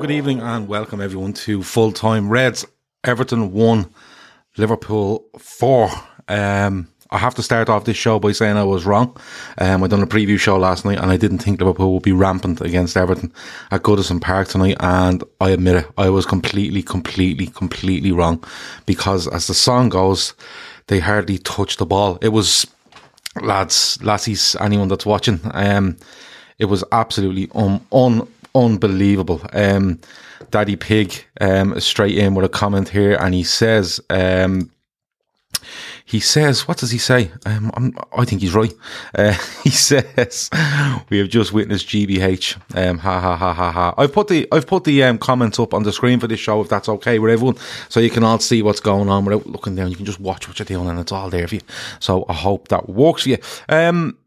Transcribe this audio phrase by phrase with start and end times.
[0.00, 2.66] Good evening, and welcome everyone to Full Time Reds.
[3.04, 3.94] Everton 1,
[4.56, 5.88] Liverpool 4.
[6.28, 9.16] Um, I have to start off this show by saying I was wrong.
[9.56, 12.12] Um, I done a preview show last night and I didn't think Liverpool would be
[12.12, 13.32] rampant against Everton
[13.70, 14.76] at Goodison Park tonight.
[14.80, 18.44] And I admit it, I was completely, completely, completely wrong
[18.86, 20.34] because as the song goes,
[20.88, 22.18] they hardly touched the ball.
[22.20, 22.66] It was
[23.40, 25.40] lads, lassies, anyone that's watching.
[25.52, 25.96] Um,
[26.58, 29.40] it was absolutely un, un unbelievable.
[29.52, 30.00] Um,
[30.50, 34.70] Daddy Pig um, straight in with a comment here, and he says, um,
[36.04, 37.30] he says, what does he say?
[37.46, 38.72] Um, i think he's right.
[39.14, 39.32] Uh,
[39.64, 40.50] he says,
[41.08, 42.76] we have just witnessed GBH.
[42.76, 43.94] Um, ha ha ha ha ha.
[43.96, 46.60] I've put the I've put the um, comments up on the screen for this show,
[46.60, 47.56] if that's okay with everyone,
[47.88, 49.90] so you can all see what's going on without looking down.
[49.90, 51.62] You can just watch what you're doing, and it's all there for you.
[52.00, 53.38] So I hope that works for you.
[53.68, 54.18] Um,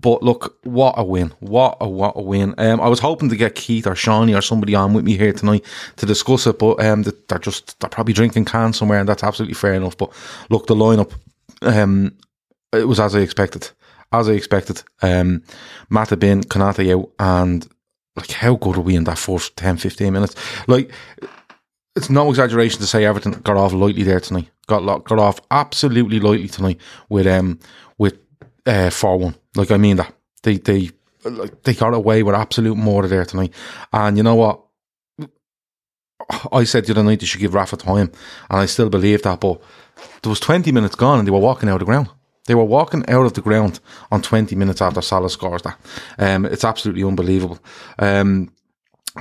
[0.00, 1.32] but look, what a win!
[1.40, 2.54] What a what a win!
[2.58, 5.32] Um, I was hoping to get Keith or Shawnee or somebody on with me here
[5.32, 5.64] tonight
[5.96, 9.54] to discuss it, but um, they're just they're probably drinking cans somewhere, and that's absolutely
[9.54, 9.96] fair enough.
[9.96, 10.12] But
[10.48, 11.12] look, the lineup,
[11.62, 12.16] um,
[12.72, 13.70] it was as I expected,
[14.12, 14.82] as I expected.
[15.02, 15.42] Um,
[15.90, 17.68] Matip in, Konate out, and
[18.16, 20.34] like how good are we in that first 10, 15 minutes?
[20.66, 20.92] Like
[21.96, 24.50] it's no exaggeration to say Everton got off lightly there tonight.
[24.66, 27.58] Got got off absolutely lightly tonight with um
[27.98, 28.18] with
[28.66, 29.34] uh, one.
[29.54, 30.90] Like I mean that they they
[31.24, 33.52] like they got away with absolute murder there tonight.
[33.92, 34.60] And you know what?
[36.52, 38.12] I said the other night they should give Rafa time,
[38.50, 39.40] and I still believe that.
[39.40, 39.60] But
[40.22, 42.08] there was twenty minutes gone, and they were walking out of the ground.
[42.46, 43.78] They were walking out of the ground
[44.10, 45.78] on 20 minutes after Salah scores that.
[46.18, 47.60] Um, it's absolutely unbelievable.
[47.98, 48.50] Um,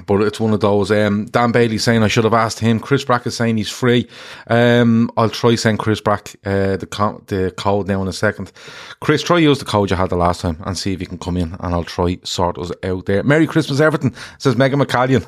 [0.05, 0.91] but it's one of those.
[0.91, 2.79] Um, Dan Bailey saying I should have asked him.
[2.79, 4.07] Chris Brack is saying he's free.
[4.47, 8.51] Um, I'll try send Chris Brack uh, the co- the code now in a second.
[8.99, 11.17] Chris, try use the code you had the last time and see if you can
[11.17, 13.23] come in, and I'll try sort us out there.
[13.23, 15.25] Merry Christmas, Everton says Megan McCallion.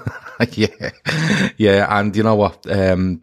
[0.58, 2.70] yeah, yeah, and you know what?
[2.72, 3.22] Um,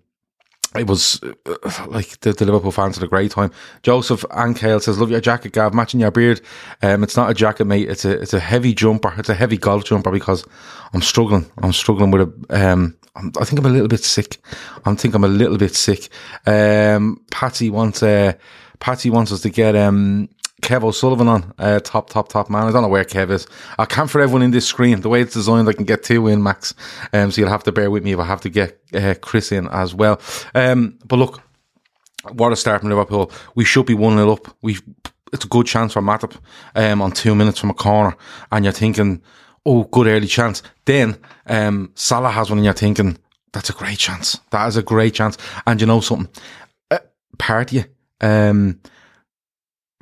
[0.74, 3.50] it was uh, like the, the, Liverpool fans had a great time.
[3.82, 5.72] Joseph Ankale says, "Love your jacket, Gav.
[5.72, 6.40] Matching your beard.
[6.82, 7.88] Um, it's not a jacket, mate.
[7.88, 9.14] It's a it's a heavy jumper.
[9.16, 10.44] It's a heavy golf jumper because
[10.92, 11.50] I'm struggling.
[11.62, 12.70] I'm struggling with a.
[12.70, 14.38] Um, I think I'm a little bit sick.
[14.84, 16.08] I think I'm a little bit sick.
[16.46, 18.34] Um, Patsy wants uh,
[18.80, 20.28] Patty wants us to get um
[20.62, 22.66] Kev O'Sullivan on, uh, top, top, top man.
[22.66, 23.46] I don't know where Kev is.
[23.78, 25.00] I can't for everyone in this screen.
[25.00, 26.74] The way it's designed, I can get two in max.
[27.12, 29.52] Um, so you'll have to bear with me if I have to get uh, Chris
[29.52, 30.20] in as well.
[30.54, 31.42] Um, but look,
[32.32, 33.30] what a start from Liverpool.
[33.54, 34.56] We should be 1 0 up.
[34.62, 34.78] We
[35.32, 36.36] It's a good chance for Matip
[36.74, 38.16] um, on two minutes from a corner.
[38.50, 39.22] And you're thinking,
[39.64, 40.62] oh, good early chance.
[40.84, 41.16] Then
[41.46, 43.18] um, Salah has one and you're thinking,
[43.52, 44.40] that's a great chance.
[44.50, 45.38] That is a great chance.
[45.66, 46.28] And you know something?
[46.90, 46.98] Uh,
[48.20, 48.80] um,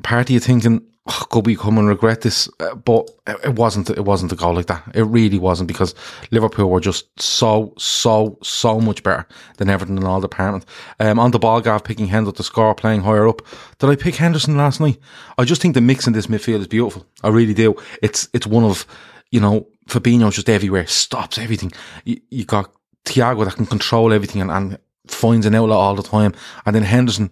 [0.02, 2.48] part of you thinking, oh, could we come and regret this?
[2.60, 3.10] Uh, but
[3.44, 3.90] it wasn't.
[3.90, 4.82] It wasn't a goal like that.
[4.94, 5.94] It really wasn't because
[6.30, 9.26] Liverpool were just so, so, so much better
[9.56, 10.66] than Everton in all departments.
[11.00, 13.42] Um, on the ball, Gav picking Hendo to score, playing higher up.
[13.78, 14.98] Did I pick Henderson last night?
[15.38, 17.06] I just think the mix in this midfield is beautiful.
[17.22, 17.74] I really do.
[18.02, 18.86] It's it's one of
[19.30, 21.72] you know Fabinho's just everywhere, stops everything.
[22.04, 22.72] You, you got
[23.04, 24.78] Thiago that can control everything and, and
[25.10, 26.34] finds an outlet all the time.
[26.64, 27.30] And then Henderson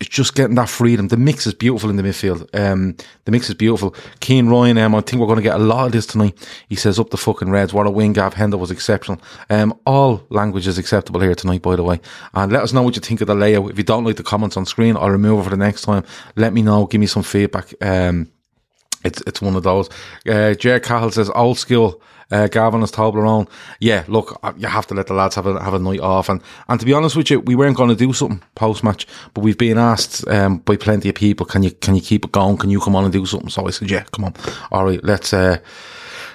[0.00, 1.08] just getting that freedom.
[1.08, 2.48] The mix is beautiful in the midfield.
[2.58, 3.94] Um, the mix is beautiful.
[4.20, 6.36] Cian Ryan, um, I think we're going to get a lot of this tonight.
[6.68, 7.72] He says up the fucking Reds.
[7.72, 8.12] What a win.
[8.12, 9.20] Gav Hendo was exceptional.
[9.50, 12.00] Um, all language is acceptable here tonight, by the way.
[12.34, 13.70] And let us know what you think of the layout.
[13.70, 16.04] If you don't like the comments on screen, I'll remove it for the next time.
[16.36, 16.86] Let me know.
[16.86, 17.74] Give me some feedback.
[17.80, 18.30] Um,
[19.04, 19.88] it's it's one of those.
[20.26, 22.00] Uh, Jer Cahill says old school.
[22.30, 23.48] Uh, Gavin has Toblerone.
[23.80, 26.28] Yeah, look, uh, you have to let the lads have a have a night off.
[26.28, 29.06] And and to be honest with you, we weren't going to do something post match,
[29.34, 32.32] but we've been asked um, by plenty of people, can you can you keep it
[32.32, 32.56] going?
[32.56, 33.50] Can you come on and do something?
[33.50, 34.34] So I said, yeah, come on.
[34.72, 35.58] All right, let's uh,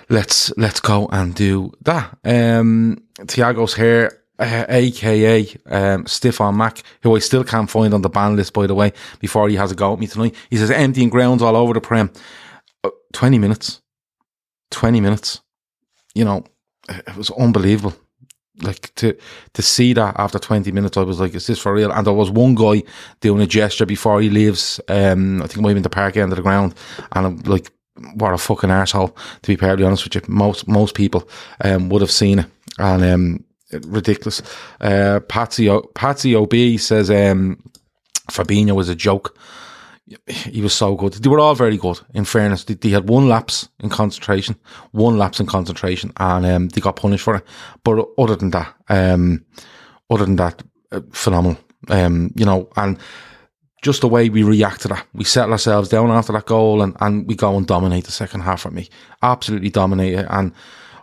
[0.09, 2.17] let's let's go and do that.
[2.23, 4.15] Um, Tiago's here.
[4.41, 8.67] Uh, aka um, Stefan Mack, who I still can't find on the ban list, by
[8.67, 10.33] the way, before he has a go at me tonight.
[10.49, 12.09] He says emptying grounds all over the Prem.
[13.11, 13.81] 20 minutes.
[14.71, 15.41] 20 minutes.
[16.15, 16.43] You know,
[16.89, 17.95] it was unbelievable.
[18.61, 19.15] Like to
[19.53, 21.91] to see that after 20 minutes, I was like, is this for real?
[21.91, 22.83] And there was one guy
[23.21, 24.81] doing a gesture before he leaves.
[24.89, 26.75] Um, I think maybe in the park end of the ground.
[27.13, 27.71] And I'm like,
[28.15, 29.09] what a fucking asshole,
[29.41, 30.21] to be perfectly honest with you.
[30.27, 31.29] Most most people
[31.63, 32.45] um, would have seen it.
[32.77, 33.45] And um,
[33.87, 34.41] ridiculous.
[34.81, 37.61] Uh, Patsy, o- Patsy OB says um,
[38.31, 39.37] Fabinho was a joke
[40.27, 41.13] he was so good.
[41.13, 41.99] They were all very good.
[42.13, 44.55] In fairness, they, they had one lapse in concentration,
[44.91, 47.43] one lapse in concentration, and um, they got punished for it.
[47.83, 49.45] But other than that, um,
[50.09, 51.59] other than that, uh, phenomenal.
[51.87, 52.97] Um, you know, and
[53.81, 56.95] just the way we react to that, we settle ourselves down after that goal, and,
[56.99, 58.89] and we go and dominate the second half for me.
[59.21, 60.53] Absolutely dominate it, and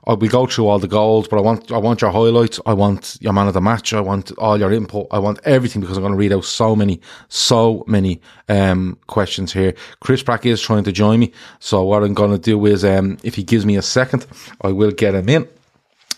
[0.06, 2.60] uh, we go through all the goals, but I want I want your highlights.
[2.66, 3.92] I want your man of the match.
[3.92, 5.08] I want all your input.
[5.10, 9.52] I want everything because I'm going to read out so many, so many um, questions
[9.52, 9.74] here.
[10.00, 13.18] Chris Brack is trying to join me, so what I'm going to do is, um,
[13.22, 14.26] if he gives me a second,
[14.60, 15.48] I will get him in.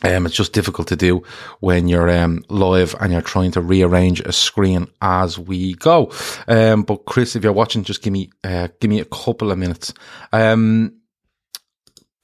[0.05, 1.25] Um, it's just difficult to do
[1.59, 6.13] when you're um, live and you're trying to rearrange a screen as we go.
[6.47, 9.59] Um, but Chris, if you're watching, just give me uh, give me a couple of
[9.59, 9.93] minutes.
[10.33, 10.98] Um,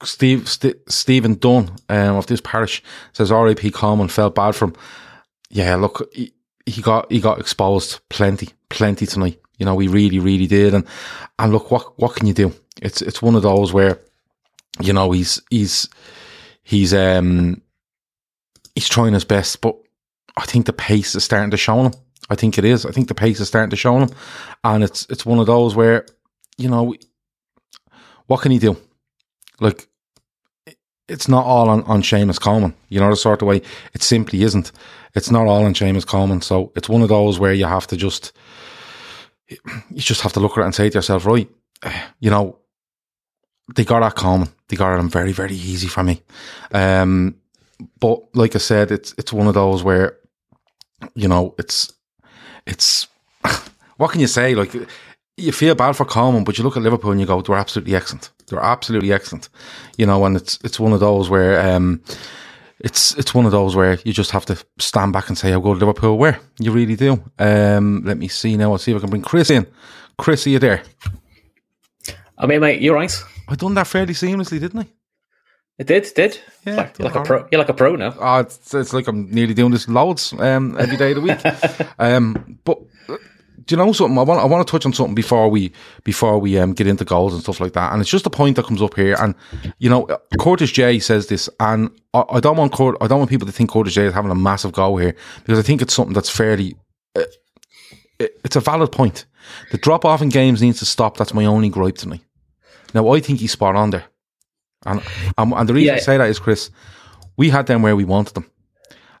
[0.03, 2.83] Steve St- Stephen Dunn um, of this parish
[3.13, 3.71] says R.A.P.
[3.71, 4.75] Coleman felt bad for him.
[5.49, 6.33] Yeah, look, he,
[6.65, 9.39] he got he got exposed plenty, plenty tonight.
[9.57, 10.73] You know, he really, really did.
[10.73, 10.85] And
[11.39, 12.53] and look, what what can you do?
[12.81, 14.01] It's it's one of those where,
[14.81, 15.87] you know, he's he's
[16.63, 17.61] he's um
[18.73, 19.77] he's trying his best, but
[20.35, 21.93] I think the pace is starting to show him.
[22.29, 22.85] I think it is.
[22.85, 24.09] I think the pace is starting to show him,
[24.63, 26.05] and it's it's one of those where,
[26.57, 26.95] you know,
[28.27, 28.75] what can he do?
[29.59, 29.87] Like,
[31.07, 32.73] it's not all on, on Seamus Coleman.
[32.89, 33.61] You know, the sort of way
[33.93, 34.71] it simply isn't.
[35.13, 36.41] It's not all on Seamus Coleman.
[36.41, 38.33] So it's one of those where you have to just,
[39.47, 39.57] you
[39.95, 41.49] just have to look at it and say to yourself, right,
[42.19, 42.59] you know,
[43.75, 44.49] they got at Coleman.
[44.67, 46.21] They got at him very, very easy for me.
[46.71, 47.35] Um,
[47.99, 50.17] but like I said, it's it's one of those where,
[51.13, 51.91] you know, it's
[52.65, 53.07] it's
[53.97, 54.55] what can you say?
[54.55, 54.73] Like
[55.37, 57.95] you feel bad for Coleman, but you look at Liverpool and you go, they're absolutely
[57.95, 58.31] excellent.
[58.47, 59.49] They're absolutely excellent.
[59.97, 62.01] You know, and it's it's one of those where um,
[62.79, 65.59] it's it's one of those where you just have to stand back and say how
[65.59, 66.39] good Liverpool where?
[66.59, 67.21] You really do.
[67.37, 68.71] Um, let me see now.
[68.71, 69.67] I'll see if I can bring Chris in.
[70.17, 70.83] Chris, are you there?
[72.37, 73.13] I mean, mate, you're right.
[73.47, 74.87] I done that fairly seamlessly, didn't I?
[75.77, 76.39] It did, did.
[76.65, 77.47] Yeah, like, you're like a pro.
[77.51, 78.15] You're like a pro now.
[78.17, 81.89] Oh, it's, it's like I'm nearly doing this loads um, every day of the week.
[81.99, 82.79] um, but
[83.65, 84.17] do you know something?
[84.17, 85.71] I want I want to touch on something before we
[86.03, 87.91] before we um, get into goals and stuff like that.
[87.91, 89.15] And it's just a point that comes up here.
[89.19, 89.33] And
[89.79, 90.07] you know,
[90.39, 93.51] Curtis J says this, and I, I don't want Curt, I don't want people to
[93.51, 96.29] think Curtis J is having a massive go here because I think it's something that's
[96.29, 96.75] fairly.
[97.15, 97.23] Uh,
[98.19, 99.25] it, it's a valid point.
[99.71, 101.17] The drop off in games needs to stop.
[101.17, 102.21] That's my only gripe tonight.
[102.93, 104.05] Now I think he's spot on there,
[104.85, 105.01] and
[105.37, 105.95] and, and the reason Yeah.
[105.95, 106.69] I say that is Chris,
[107.37, 108.49] we had them where we wanted them.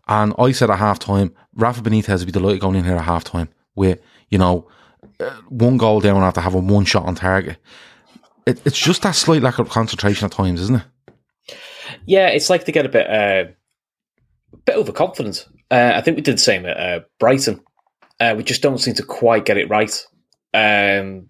[0.07, 3.05] And I said at half time, Rafa Benitez would be delighted going in here at
[3.05, 3.99] half time with,
[4.35, 4.67] you know,
[5.21, 7.55] uh, one goal down after having one shot on target.
[8.45, 11.57] It, it's just that slight lack of concentration at times, isn't it?
[12.05, 13.45] Yeah, it's like they get a bit, uh,
[14.51, 15.47] a bit overconfident.
[15.71, 17.61] Uh, I think we did the same at uh, Brighton.
[18.19, 20.05] Uh, we just don't seem to quite get it right.
[20.53, 21.29] Um,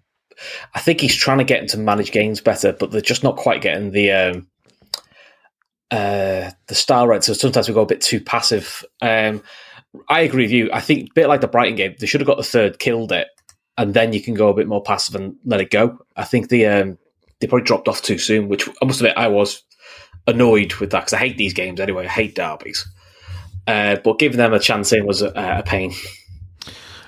[0.74, 3.36] I think he's trying to get them to manage games better, but they're just not
[3.36, 4.48] quite getting the um,
[5.92, 7.22] uh, the style right.
[7.22, 8.84] So sometimes we go a bit too passive.
[9.00, 9.44] Um,
[10.08, 10.70] I agree with you.
[10.72, 13.12] I think a bit like the Brighton game, they should have got the third, killed
[13.12, 13.28] it,
[13.78, 15.98] and then you can go a bit more passive and let it go.
[16.16, 16.98] I think the um,
[17.40, 19.62] they probably dropped off too soon, which I must admit I was
[20.26, 22.06] annoyed with that because I hate these games anyway.
[22.06, 22.86] I hate derbies.
[23.66, 25.92] Uh, but giving them a chance in was a, a pain.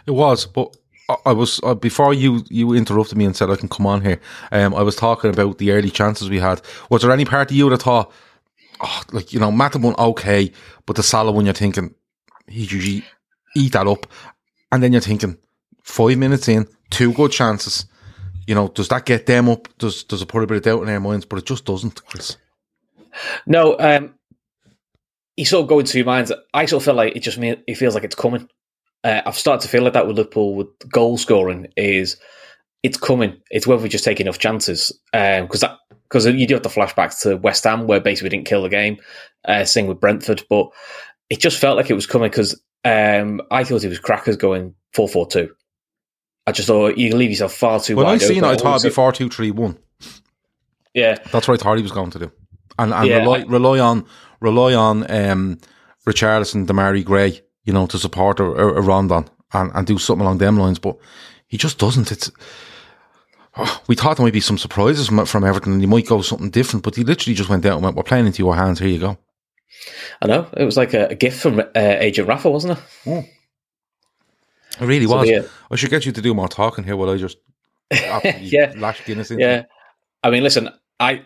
[0.07, 0.77] It was, but
[1.25, 4.21] I, was uh, before you you interrupted me and said I can come on here.
[4.53, 6.61] Um, I was talking about the early chances we had.
[6.91, 8.13] Was there any part of you that thought,
[8.81, 10.53] oh, like you know, Matip one okay,
[10.85, 11.95] but the Salah one you're thinking
[12.49, 13.05] he usually
[13.57, 14.07] eat that up,
[14.73, 15.39] and then you're thinking
[15.83, 17.87] five minutes in, two good chances.
[18.47, 19.69] You know, does that get them up?
[19.79, 21.27] Does does it put a bit of doubt in their minds?
[21.27, 22.37] But it just doesn't, Chris.
[23.47, 24.15] No, um,
[25.37, 26.33] you sort of go into your minds.
[26.55, 28.49] I sort of feel like it just mean, it feels like it's coming.
[29.05, 32.17] Uh, I've started to feel like that with Liverpool with goal scoring is
[32.83, 33.41] it's coming.
[33.51, 36.69] It's whether we just take enough chances because um, that because you do have the
[36.71, 38.99] flashbacks to West Ham where basically we didn't kill the game.
[39.45, 40.71] Uh, same with Brentford, but
[41.31, 44.75] it just felt like it was coming because um, I thought it was crackers going
[44.93, 45.55] four four two.
[46.47, 47.97] I just thought you leave yourself far too.
[47.97, 48.55] When wide I seen it, open.
[48.55, 49.79] I thought it'd be four two three one.
[50.95, 52.33] Yeah, That's what I thought he was going to do,
[52.79, 54.07] and and Yeah, rely, I- rely on
[54.41, 55.59] rely on um,
[56.09, 60.25] Richarlison, Demarai Gray, you know, to support a, a, a Rondon and, and do something
[60.25, 60.79] along them lines.
[60.79, 60.97] But
[61.47, 62.11] he just doesn't.
[62.11, 62.31] It's
[63.57, 66.23] oh, we thought there might be some surprises from, from Everton, and he might go
[66.23, 66.83] something different.
[66.85, 68.79] But he literally just went down and went, "We're playing into your hands.
[68.79, 69.19] Here you go."
[70.23, 73.25] I know it was like a, a gift from uh, Agent Rafa, wasn't it?
[74.81, 75.29] It really So, was.
[75.29, 75.43] yeah.
[75.71, 77.39] I should get you to do more talking here while I just
[78.41, 78.73] Yeah.
[78.77, 79.65] lash Guinness into Yeah,
[80.23, 80.69] I mean, listen,
[81.01, 81.23] I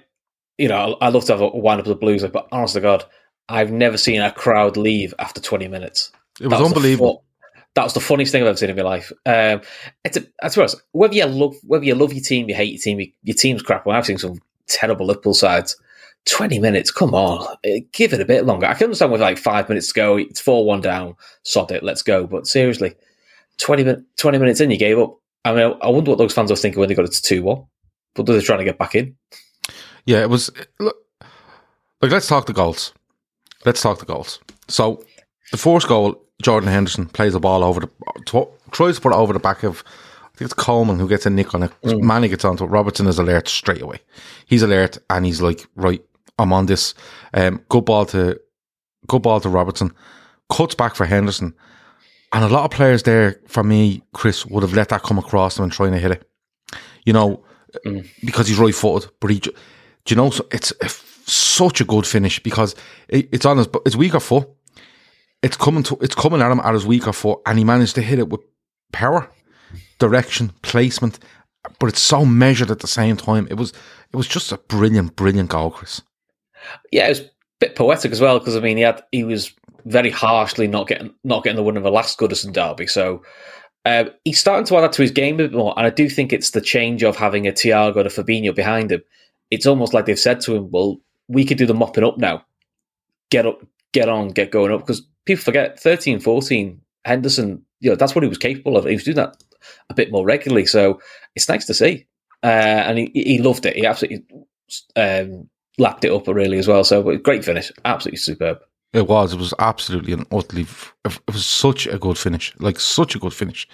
[0.59, 3.05] you know I love to have a wind up the Blues, but honest to God,
[3.49, 6.13] I've never seen a crowd leave after twenty minutes.
[6.41, 7.25] It was the unbelievable.
[7.45, 9.13] fu- that was the funniest thing I've ever seen in my life.
[9.25, 9.63] Um,
[10.05, 12.81] it's a, I suppose whether you love whether you love your team, you hate your
[12.81, 13.87] team, you, your team's crap.
[13.87, 15.77] Well, I've seen some terrible Liverpool sides.
[16.25, 18.67] Twenty minutes, come on, eh, give it a bit longer.
[18.67, 21.83] I can understand with like five minutes to go, it's four one down, sod it,
[21.83, 22.27] let's go.
[22.27, 22.95] But seriously,
[23.59, 25.19] 20, min- 20 minutes in, you gave up.
[25.45, 27.43] I mean, I wonder what those fans were thinking when they got it to two
[27.43, 27.65] one.
[28.15, 29.17] But they're trying to get back in.
[30.05, 30.51] Yeah, it was.
[30.79, 30.97] Look,
[32.01, 32.93] like, let's talk the goals.
[33.65, 34.39] Let's talk the goals.
[34.69, 35.05] So,
[35.51, 37.89] the first goal, Jordan Henderson plays the ball over the,
[38.27, 41.27] tw- tries to put it over the back of, I think it's Coleman who gets
[41.27, 41.73] a nick on it.
[41.85, 42.69] Manny gets onto it.
[42.69, 44.01] Robertson is alert straight away.
[44.47, 46.03] He's alert and he's like, right,
[46.39, 46.95] I'm on this.
[47.35, 48.41] Um, good ball to,
[49.07, 49.93] good ball to Robertson.
[50.51, 51.55] Cuts back for Henderson.
[52.33, 55.57] And a lot of players there, for me, Chris, would have let that come across
[55.57, 56.29] them and trying to hit it.
[57.05, 57.45] You know,
[58.25, 59.51] because he's right footed, but he, do
[60.09, 60.89] you know, so it's a
[61.25, 62.75] such a good finish because
[63.09, 64.49] it, it's on his, but his weaker foot.
[65.43, 68.03] It's coming to, it's coming at him at his weaker foot, and he managed to
[68.03, 68.41] hit it with
[68.93, 69.29] power,
[69.99, 71.19] direction, placement,
[71.81, 73.49] but it's so measured at the same time.
[73.51, 73.71] It was,
[74.13, 76.01] it was just a brilliant, brilliant goal, Chris.
[76.91, 79.53] Yeah, it was a bit poetic as well because I mean he had he was
[79.85, 82.87] very harshly not getting not getting the win of the last Goodison derby.
[82.87, 83.23] So
[83.85, 86.09] uh, he's starting to add that to his game a bit more, and I do
[86.09, 89.03] think it's the change of having a Thiago and a Fabinho behind him.
[89.51, 92.45] It's almost like they've said to him, "Well, we could do the mopping up now.
[93.31, 93.61] Get up,
[93.93, 97.65] get on, get going up." Because people forget 13, 14, Henderson.
[97.81, 98.85] You know that's what he was capable of.
[98.85, 99.43] He was doing that
[99.91, 101.01] a bit more regularly, so
[101.35, 102.07] it's nice to see.
[102.45, 102.47] Uh,
[102.87, 103.77] and he, he loved it.
[103.77, 104.25] He absolutely
[104.97, 105.49] um,
[105.79, 106.85] lapped it up really as well.
[106.85, 108.59] So great finish, absolutely superb.
[108.93, 109.33] It was.
[109.33, 110.67] It was absolutely and utterly.
[111.05, 113.67] It was such a good finish, like such a good finish.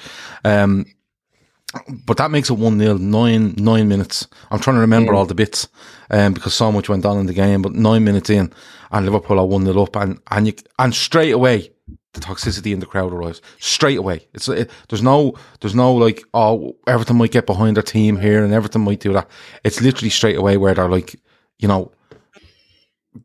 [0.44, 0.86] Um,
[2.06, 4.26] but that makes it one 0 nine nine minutes.
[4.50, 5.68] I'm trying to remember all the bits,
[6.10, 7.62] um, because so much went on in the game.
[7.62, 8.52] But nine minutes in,
[8.90, 11.70] and Liverpool are one 0 up, and and you and straight away
[12.14, 13.42] the toxicity in the crowd arrives.
[13.58, 17.82] Straight away, it's it, there's no there's no like oh everything might get behind their
[17.82, 19.28] team here and everything might do that.
[19.64, 21.20] It's literally straight away where they're like,
[21.58, 21.92] you know,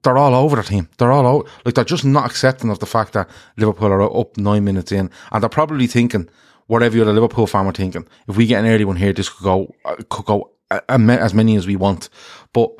[0.01, 0.89] they're all over the team.
[0.97, 1.47] They're all out.
[1.65, 5.09] Like they're just not accepting of the fact that Liverpool are up nine minutes in,
[5.31, 6.29] and they're probably thinking,
[6.67, 9.43] whatever other Liverpool fan were thinking, if we get an early one here, this could
[9.43, 9.75] go
[10.09, 10.51] could go
[10.89, 12.09] as many as we want.
[12.53, 12.71] But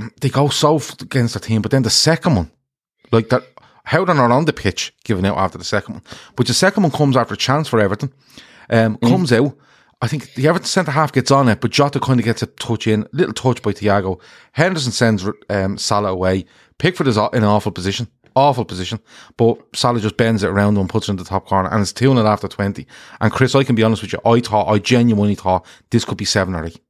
[0.00, 1.62] um, they go so against the team.
[1.62, 2.50] But then the second one,
[3.10, 3.42] like that,
[3.84, 6.04] how they're not on the pitch giving out after the second one,
[6.36, 8.12] but the second one comes after a chance for Everton.
[8.70, 9.54] Um, comes out.
[10.02, 12.46] I think the Everton centre half gets on it, but Jota kind of gets a
[12.46, 14.20] touch in, little touch by Thiago.
[14.50, 16.44] Henderson sends um, Salah away.
[16.78, 18.98] Pickford is in an awful position, awful position,
[19.36, 21.92] but Salah just bends it around and puts it in the top corner, and it's
[21.92, 22.84] 2 0 after 20.
[23.20, 26.18] And Chris, I can be honest with you, I thought, I genuinely thought this could
[26.18, 26.80] be 7 or 8.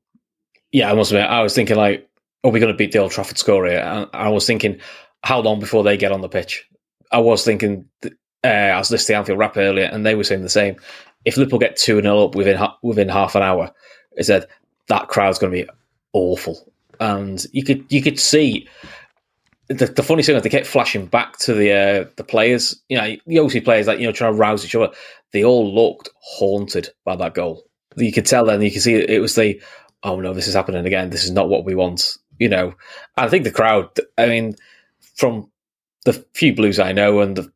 [0.73, 2.09] Yeah, I must admit, I was thinking like,
[2.45, 3.81] are we going to beat the Old Trafford score here?
[3.81, 4.81] And I was thinking,
[5.23, 6.67] how long before they get on the pitch?
[7.11, 7.91] I was thinking,
[8.43, 10.77] uh, I was listening to Anfield Wrap earlier, and they were saying the same.
[11.25, 13.73] If Liverpool get two 0 up within within half an hour,
[14.17, 14.47] it said
[14.89, 15.71] that crowd's going to be
[16.13, 18.69] awful, and you could you could see.
[19.69, 22.83] The, the funny thing is they kept flashing back to the uh, the players.
[22.89, 24.93] You know, you always see players like you know trying to rouse each other.
[25.33, 27.65] They all looked haunted by that goal.
[27.97, 29.63] You could tell, then you could see it was the
[30.03, 31.11] oh no, this is happening again.
[31.11, 32.19] This is not what we want.
[32.39, 32.75] You know,
[33.17, 33.99] I think the crowd.
[34.19, 34.57] I mean,
[35.15, 35.51] from
[36.05, 37.53] the few blues I know and the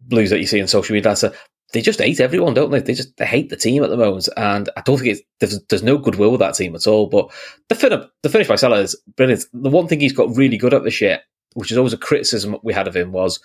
[0.00, 1.32] blues that you see on social media, that's a,
[1.74, 2.80] they just hate everyone, don't they?
[2.80, 5.60] They just they hate the team at the moment, and I don't think it's there's,
[5.68, 7.08] there's no goodwill with that team at all.
[7.08, 7.30] But
[7.68, 9.44] the fin- the finish by Salah is brilliant.
[9.52, 11.20] The one thing he's got really good at this year,
[11.52, 13.38] which is always a criticism we had of him, was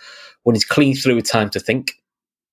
[0.44, 1.92] when he's clean through with time to think.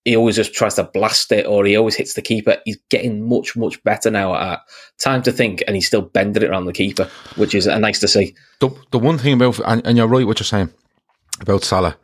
[0.06, 2.56] he always just tries to blast it or he always hits the keeper.
[2.64, 4.60] He's getting much, much better now at
[5.00, 7.98] time to think and he's still bending it around the keeper, which is uh, nice
[8.00, 8.34] to see.
[8.60, 10.72] The, the one thing about, and, and you're right what you're saying
[11.40, 11.96] about Salah,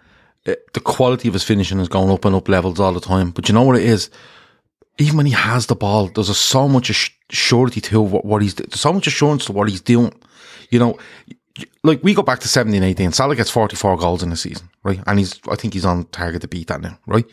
[0.45, 3.31] it, the quality of his finishing is going up and up levels all the time.
[3.31, 4.11] But you know what it is?
[4.99, 8.55] Even when he has the ball, there's a, so much surety to what, what he's,
[8.75, 10.13] so much assurance to what he's doing.
[10.71, 10.99] You know,
[11.85, 15.01] like we go back to 17, 18, Salah gets 44 goals in the season, right?
[15.07, 17.27] And he's, I think he's on target to beat that now, right?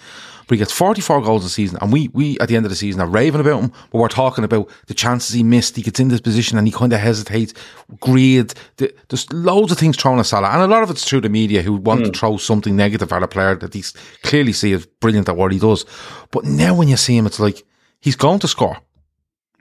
[0.47, 2.75] But he gets 44 goals a season, and we, we at the end of the
[2.75, 5.75] season are raving about him, but we're talking about the chances he missed.
[5.75, 7.53] He gets in this position and he kind of hesitates,
[7.99, 8.53] greed.
[8.77, 11.29] The, there's loads of things thrown at Salah, and a lot of it's through the
[11.29, 12.05] media who want mm.
[12.05, 12.15] to hmm.
[12.15, 13.83] throw something negative at a player that he
[14.23, 15.85] clearly see as brilliant at what he does.
[16.31, 17.63] But now when you see him, it's like
[18.01, 18.77] he's going to score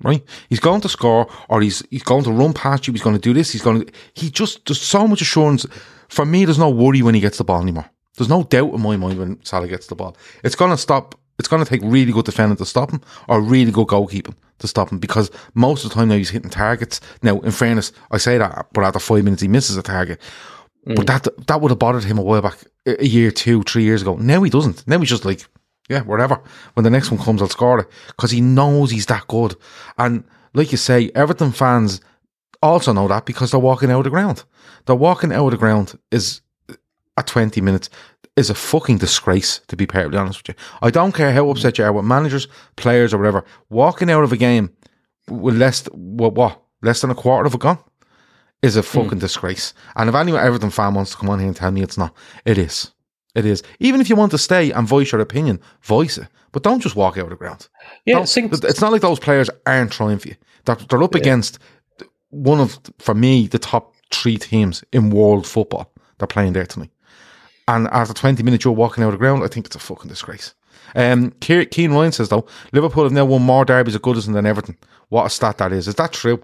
[0.02, 0.22] right?
[0.48, 2.92] He's going to score, or he's he's going to run past you.
[2.92, 3.50] He's going to do this.
[3.50, 3.92] He's going to.
[4.14, 5.66] He just there's so much assurance.
[6.08, 7.90] For me, there's no worry when he gets the ball anymore.
[8.16, 10.16] There's no doubt in my mind when Salah gets the ball.
[10.42, 11.14] It's going to stop.
[11.38, 14.66] It's going to take really good defending to stop him, or really good goalkeeping to
[14.66, 14.98] stop him.
[14.98, 17.00] Because most of the time now he's hitting targets.
[17.22, 20.20] Now, in fairness, I say that, but after five minutes he misses a target.
[20.86, 20.96] Mm.
[20.96, 24.02] But that that would have bothered him a while back, a year, two, three years
[24.02, 24.16] ago.
[24.16, 24.86] Now he doesn't.
[24.88, 25.46] Now he's just like,
[25.88, 26.40] yeah, whatever.
[26.74, 29.56] When the next one comes, I'll score it because he knows he's that good.
[29.96, 32.00] And like you say, Everton fans
[32.62, 34.44] also know that because they're walking out of the ground.
[34.86, 36.40] They're walking out of the ground is
[37.16, 37.90] at 20 minutes
[38.36, 40.64] is a fucking disgrace, to be perfectly honest with you.
[40.80, 43.44] I don't care how upset you are with managers, players, or whatever.
[43.68, 44.70] Walking out of a game
[45.28, 47.78] with less, what, what less than a quarter of a gun
[48.62, 49.20] is a fucking mm.
[49.20, 49.74] disgrace.
[49.96, 52.14] And if anyone Everton fan wants to come on here and tell me it's not,
[52.44, 52.92] it is.
[53.38, 53.62] It is.
[53.78, 56.26] Even if you want to stay and voice your opinion, voice it.
[56.50, 57.68] But don't just walk out of the ground.
[58.04, 60.34] Yeah, it's not like those players aren't trying for you.
[60.64, 61.20] They're, they're up yeah.
[61.20, 61.60] against
[62.30, 65.92] one of, for me, the top three teams in world football.
[66.18, 66.90] They're playing there tonight.
[67.68, 69.44] And after 20 minutes, you're walking out of the ground.
[69.44, 70.54] I think it's a fucking disgrace.
[70.96, 74.76] Um, Cian Ryan says, though, Liverpool have now won more derbies at Goodison than Everton.
[75.10, 75.86] What a stat that is.
[75.86, 76.42] Is that true?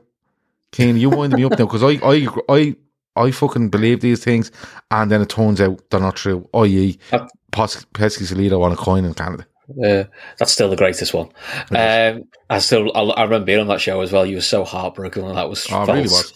[0.70, 2.76] Keen, you wind me up now because I, I, I
[3.16, 4.50] I fucking believe these things,
[4.90, 6.48] and then it turns out they're not true.
[6.54, 9.46] I.e., uh, Pesky Salido on a coin in Canada.
[9.76, 10.04] Yeah,
[10.38, 11.28] that's still the greatest one.
[11.70, 14.26] Um, I still, I, I, remember being on that show as well.
[14.26, 15.66] You were so heartbroken when that was.
[15.70, 16.34] Oh, really was.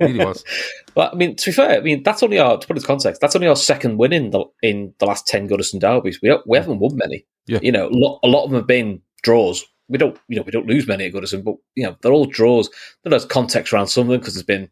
[0.00, 0.44] Really was.
[0.94, 2.86] but I mean, to be fair, I mean that's only our to put it in
[2.86, 3.20] context.
[3.20, 6.20] That's only our second win in the in the last ten Goodison derbies.
[6.22, 7.26] We we haven't won many.
[7.46, 7.58] Yeah.
[7.62, 7.88] You know,
[8.22, 9.64] a lot of them have been draws.
[9.88, 12.26] We don't, you know, we don't lose many at Goodison, but you know, they're all
[12.26, 12.70] draws.
[13.04, 14.70] There's context around some of them because there's been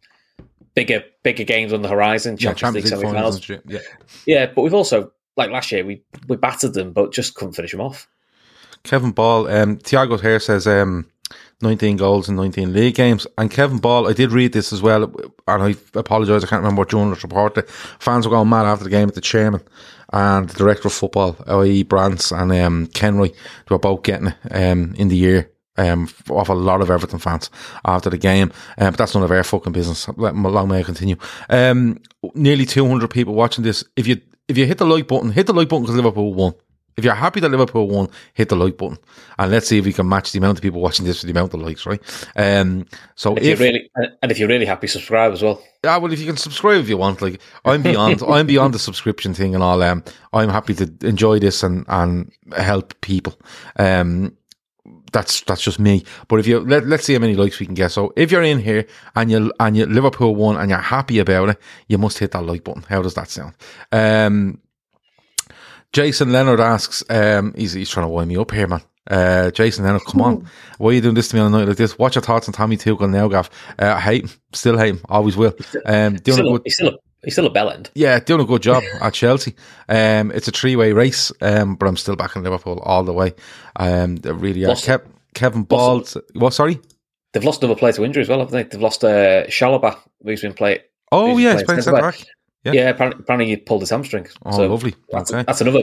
[0.78, 2.36] bigger bigger games on the horizon.
[2.38, 3.48] Yeah, Champions League semi-finals.
[3.48, 3.80] Yeah,
[4.26, 7.72] yeah, but we've also like last year we we battered them, but just couldn't finish
[7.72, 8.08] them off.
[8.84, 11.10] Kevin Ball, um, Tiago here says um,
[11.62, 13.26] 19 goals in 19 league games.
[13.36, 15.12] And Kevin Ball, I did read this as well,
[15.48, 17.68] and I apologise, I can't remember what journalist reported.
[17.68, 19.62] Fans were going mad after the game at the chairman
[20.12, 21.82] and the director of football, i.e.
[21.82, 26.48] Brands and um, Kenwright, they were both getting it um, in the year um, off
[26.48, 27.50] a lot of Everton fans
[27.84, 28.52] after the game.
[28.76, 30.08] Um, but that's none of our fucking business.
[30.16, 31.16] Let, long may I continue.
[31.48, 32.00] Um,
[32.34, 33.84] nearly 200 people watching this.
[33.96, 36.54] If you if you hit the like button, hit the like button because Liverpool won.
[36.98, 38.98] If you're happy that Liverpool won, hit the like button,
[39.38, 41.38] and let's see if we can match the amount of people watching this with the
[41.38, 42.00] amount of likes, right?
[42.34, 45.62] Um, so if, if, you're really and if you're really happy, subscribe as well.
[45.84, 48.80] Yeah, well, if you can subscribe if you want, like I'm beyond, I'm beyond the
[48.80, 49.80] subscription thing and all.
[49.80, 53.38] Um, I'm happy to enjoy this and and help people.
[53.78, 54.36] Um,
[55.12, 56.04] that's that's just me.
[56.28, 57.90] But if you let let's see how many likes we can get.
[57.90, 61.50] So if you're in here and you and you Liverpool won and you're happy about
[61.50, 62.84] it, you must hit that like button.
[62.88, 63.54] How does that sound?
[63.92, 64.60] Um,
[65.92, 68.82] Jason Leonard asks, um, he's he's trying to wind me up here, man.
[69.10, 71.66] Uh, Jason Leonard, come on, why are you doing this to me on a night
[71.68, 71.98] like this?
[71.98, 73.48] What's your thoughts on Tommy Tuchel now, Gav?
[73.78, 75.54] Uh, I hate him, still hate him, always will.
[75.86, 77.90] Um, doing still, a good, still He's still a bell end.
[77.94, 79.54] Yeah, doing a good job at Chelsea.
[79.88, 83.12] Um, it's a three way race, um, but I'm still back in Liverpool all the
[83.12, 83.34] way.
[83.76, 84.74] Um, they really are.
[84.74, 85.04] Kev,
[85.34, 86.04] Kevin Ball.
[86.34, 86.54] What?
[86.54, 86.80] Sorry.
[87.32, 88.62] They've lost another player to injury as well, haven't they?
[88.62, 90.80] They've lost uh, Chalobah, who's been playing.
[91.10, 92.24] Oh yeah, he's playing centre back.
[92.64, 94.26] Yeah, yeah apparently, apparently, he pulled his hamstring.
[94.44, 94.94] Oh, so lovely.
[95.10, 95.44] That's, okay.
[95.44, 95.82] that's another.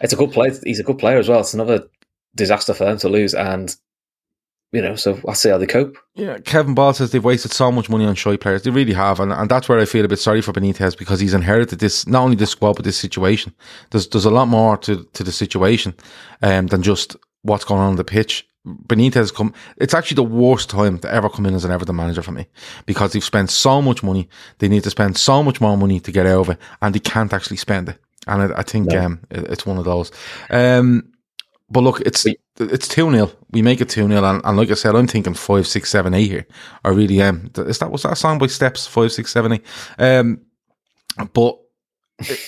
[0.00, 0.52] It's a good player.
[0.64, 1.40] He's a good player as well.
[1.40, 1.88] It's another
[2.34, 3.74] disaster for them to lose, and
[4.74, 5.96] you know, so I see how they cope.
[6.14, 8.62] Yeah, Kevin Ball says they've wasted so much money on shy players.
[8.62, 11.20] They really have, and, and that's where I feel a bit sorry for Benitez because
[11.20, 13.54] he's inherited this not only this squad but this situation.
[13.90, 15.94] There's there's a lot more to to the situation
[16.42, 18.48] um, than just what's going on on the pitch.
[18.66, 19.54] Benitez come.
[19.76, 22.48] It's actually the worst time to ever come in as an Everton manager for me
[22.86, 24.28] because they've spent so much money.
[24.58, 27.00] They need to spend so much more money to get out of it, and they
[27.00, 27.98] can't actually spend it.
[28.26, 29.04] And I, I think no.
[29.04, 30.10] um, it, it's one of those.
[30.50, 31.13] Um,
[31.70, 32.26] but look, it's
[32.58, 35.34] it's two 0 We make it two 0 and, and, like I said, I'm thinking
[35.34, 36.46] five, six, seven, eight here.
[36.84, 37.50] I really am.
[37.56, 38.86] Is that was that a song by Steps?
[38.86, 39.64] Five, six, seven, eight.
[39.98, 40.42] Um,
[41.32, 41.58] but
[42.18, 42.40] it,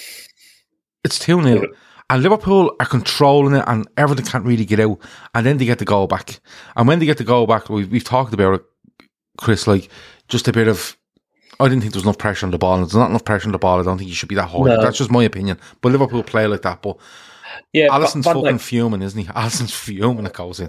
[1.05, 1.67] it's two 0
[2.11, 4.99] And Liverpool are controlling it, and everything can't really get out.
[5.35, 6.41] And then they get the goal back.
[6.77, 8.65] And when they get the goal back, we've, we've talked about it,
[9.39, 9.67] Chris.
[9.67, 9.89] Like
[10.29, 10.97] just a bit of.
[11.59, 12.77] I didn't think there was enough pressure on the ball.
[12.77, 13.81] There's not enough pressure on the ball.
[13.81, 14.61] I don't think you should be that high.
[14.61, 14.83] No.
[14.83, 15.59] That's just my opinion.
[15.81, 16.83] But Liverpool play like that.
[16.83, 16.99] But
[17.73, 19.27] Yeah, Alisson's Van fucking Dijk- fuming, isn't he?
[19.35, 20.27] Alisson's fuming.
[20.27, 20.69] It goes in.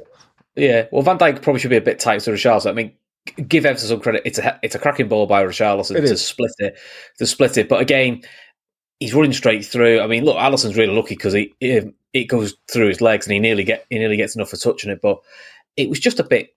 [0.55, 2.69] Yeah, well, Van Dijk probably should be a bit tight to Richarlison.
[2.69, 2.93] I mean,
[3.47, 4.23] give Everton some credit.
[4.25, 6.25] It's a it's a cracking ball by Richarlison It to is.
[6.25, 6.77] split it,
[7.19, 7.69] to split it.
[7.69, 8.23] But again,
[8.99, 9.99] he's running straight through.
[10.01, 13.33] I mean, look, Alisson's really lucky because he it, it goes through his legs and
[13.33, 14.99] he nearly get he nearly gets enough for touching it.
[15.01, 15.19] But
[15.75, 16.55] it was just a bit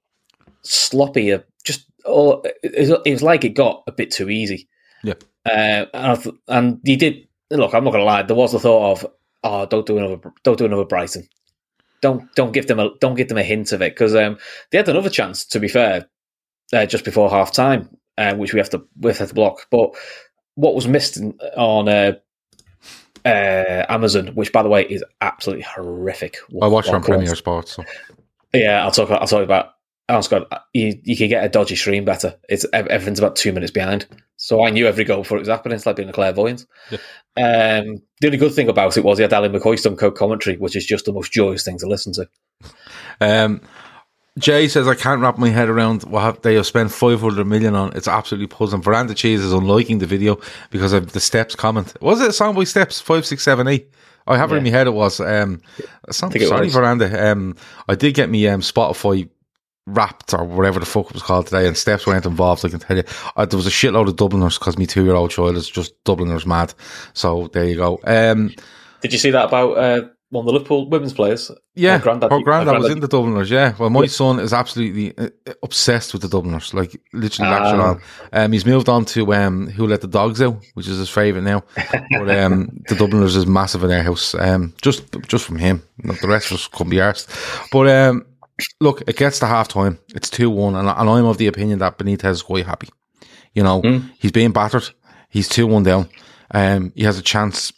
[0.63, 1.33] sloppy.
[1.33, 4.69] uh, Just all it was, it was like it got a bit too easy.
[5.03, 5.15] Yeah.
[5.47, 7.75] Uh, and, I th- and you did look.
[7.75, 8.23] I'm not going to lie.
[8.23, 11.29] There was the thought of, oh, don't do another, don't do another Brighton.
[12.03, 14.39] Don't don't give them a don't give them a hint of it because um,
[14.71, 15.45] they had another chance.
[15.47, 16.07] To be fair,
[16.73, 19.67] uh, just before half time, uh, which we have to we have to block.
[19.71, 19.91] But
[20.55, 22.13] what was missed in, on uh,
[23.25, 26.39] uh, Amazon, which by the way is absolutely horrific.
[26.63, 27.73] I watched it on Premier Sports.
[27.73, 27.85] So.
[28.55, 29.11] Yeah, I'll talk.
[29.11, 29.75] I'll talk about.
[30.11, 32.37] Oh God, you you can get a dodgy stream better.
[32.49, 34.07] It's everything's about two minutes behind.
[34.37, 35.77] So I knew every goal before it was happening.
[35.77, 36.67] It's like being a clairvoyant.
[37.37, 40.75] Um, the only good thing about it was he had Ally McCoist on co-commentary, which
[40.75, 42.29] is just the most joyous thing to listen to.
[43.21, 43.61] Um,
[44.39, 47.93] Jay says, I can't wrap my head around what they have spent 500 million on.
[47.95, 48.83] It's absolutely puzzling.
[48.83, 51.95] Veranda Cheese is unliking the video because of the Steps comment.
[52.01, 53.01] Was it a song by Steps?
[53.01, 53.91] 5678?
[54.27, 55.21] I have it in my head it was.
[55.21, 55.61] Um,
[56.11, 56.75] some, think it sorry, was.
[56.75, 57.31] Veranda.
[57.31, 57.57] Um,
[57.89, 59.29] I did get me um, Spotify
[59.87, 62.65] wrapped or whatever the fuck it was called today, and Steps weren't involved.
[62.65, 63.05] I can tell you,
[63.37, 65.93] uh, there was a shitload of Dubliners because my two year old child is just
[66.05, 66.75] Dubliners mad.
[67.15, 67.99] So there you go.
[68.05, 68.55] Um,
[69.01, 71.51] Did you see that about uh, one of the Liverpool women's players?
[71.75, 73.51] yeah, Her granddad- her her granddad was in the Dubliners.
[73.51, 75.31] Yeah, well, my son is absolutely uh,
[75.63, 78.01] obsessed with the Dubliners, like literally on.
[78.33, 81.45] Um, he's moved on to um, Who Let the Dogs Out, which is his favourite
[81.45, 81.65] now.
[81.75, 84.35] But um, the Dubliners is massive in their house.
[84.35, 87.27] Um, just just from him, the rest of us couldn't be arsed.
[87.73, 88.27] But um,
[88.81, 89.99] look, it gets to half time.
[90.15, 92.89] It's two one, and, I- and I'm of the opinion that Benitez is quite happy.
[93.55, 93.81] You know,
[94.19, 94.89] he's being battered.
[95.29, 96.09] He's two one down.
[96.53, 97.73] Um, he has a chance.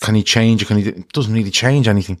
[0.00, 0.66] Can he change?
[0.66, 0.90] Can he?
[1.12, 2.20] Doesn't really change anything.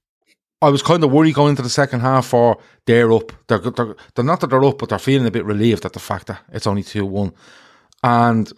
[0.61, 3.31] I was kind of worried going into the second half for they're up.
[3.47, 5.99] They're, they're, they're not that they're up, but they're feeling a bit relieved at the
[5.99, 7.33] fact that it's only 2 1.
[8.03, 8.51] And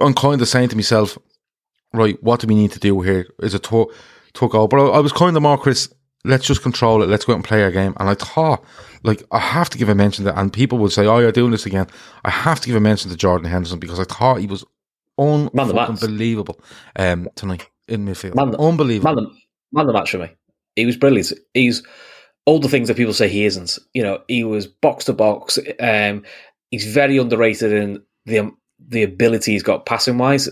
[0.00, 1.18] I'm kind of saying to myself,
[1.92, 3.26] right, what do we need to do here?
[3.40, 3.90] Is it to,
[4.34, 4.66] to go?
[4.66, 5.92] But I, I was kind of more, Chris,
[6.24, 7.08] let's just control it.
[7.08, 7.94] Let's go out and play our game.
[8.00, 8.64] And I thought,
[9.02, 11.50] like, I have to give a mention to, and people would say, oh, you're doing
[11.50, 11.86] this again.
[12.24, 14.64] I have to give a mention to Jordan Henderson because I thought he was
[15.18, 15.88] match.
[15.88, 16.60] unbelievable
[16.96, 18.34] um, tonight in midfield.
[18.34, 19.14] Man unbelievable.
[19.14, 19.30] Man,
[19.72, 20.30] man the match for me.
[20.76, 21.32] He was brilliant.
[21.52, 21.82] He's
[22.46, 23.78] all the things that people say he isn't.
[23.92, 25.58] You know, he was box to box.
[25.80, 26.24] Um,
[26.70, 30.48] he's very underrated in the um, the ability he's got passing wise.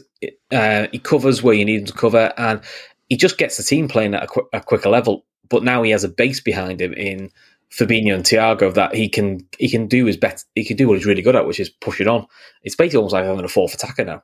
[0.51, 2.61] Uh, he covers where you need him to cover, and
[3.09, 5.25] he just gets the team playing at a, qu- a quicker level.
[5.49, 7.31] But now he has a base behind him in
[7.71, 10.47] Fabinho and Thiago that he can he can do his best.
[10.55, 12.27] He can do what he's really good at, which is push it on.
[12.63, 14.23] It's basically almost like having a fourth attacker now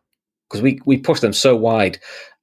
[0.48, 1.98] because we we push them so wide.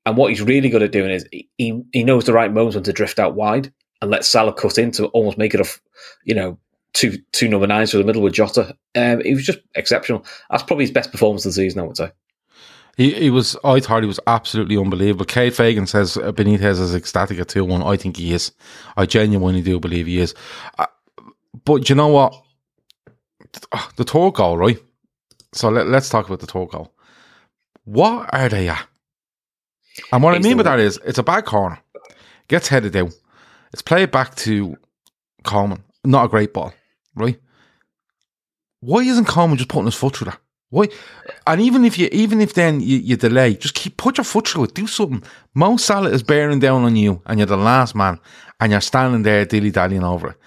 [0.05, 2.83] And what he's really good at doing is he, he knows the right moments when
[2.83, 5.79] to drift out wide and let Salah cut in to almost make it a,
[6.23, 6.59] you know,
[6.93, 8.75] two two number nines for the middle with Jota.
[8.95, 10.25] Um, he was just exceptional.
[10.49, 12.11] That's probably his best performance of the season, I would say.
[12.97, 13.57] He, he was.
[13.63, 15.25] I thought he was absolutely unbelievable.
[15.25, 17.83] Kate Fagan says uh, Benitez is ecstatic at two one.
[17.83, 18.51] I think he is.
[18.95, 20.33] I genuinely do believe he is.
[20.77, 20.85] Uh,
[21.65, 22.41] but you know what?
[23.97, 24.77] The tour goal, right?
[25.53, 26.93] So let, let's talk about the tour goal.
[27.83, 28.87] What are they at?
[30.11, 31.79] And what I mean by that is, it's a bad corner,
[32.47, 33.13] gets headed out.
[33.73, 34.77] It's played back to
[35.43, 35.83] Coleman.
[36.03, 36.73] Not a great ball,
[37.15, 37.39] right?
[38.81, 40.39] Why isn't Coleman just putting his foot through that?
[40.69, 40.89] Why?
[41.47, 44.47] And even if you, even if then you, you delay, just keep put your foot
[44.47, 44.73] through it.
[44.73, 45.23] Do something.
[45.53, 48.19] Mo Salah is bearing down on you, and you're the last man,
[48.59, 50.37] and you're standing there dilly dallying over it.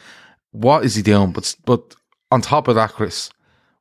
[0.50, 1.32] What is he doing?
[1.32, 1.94] But but
[2.30, 3.30] on top of that, Chris,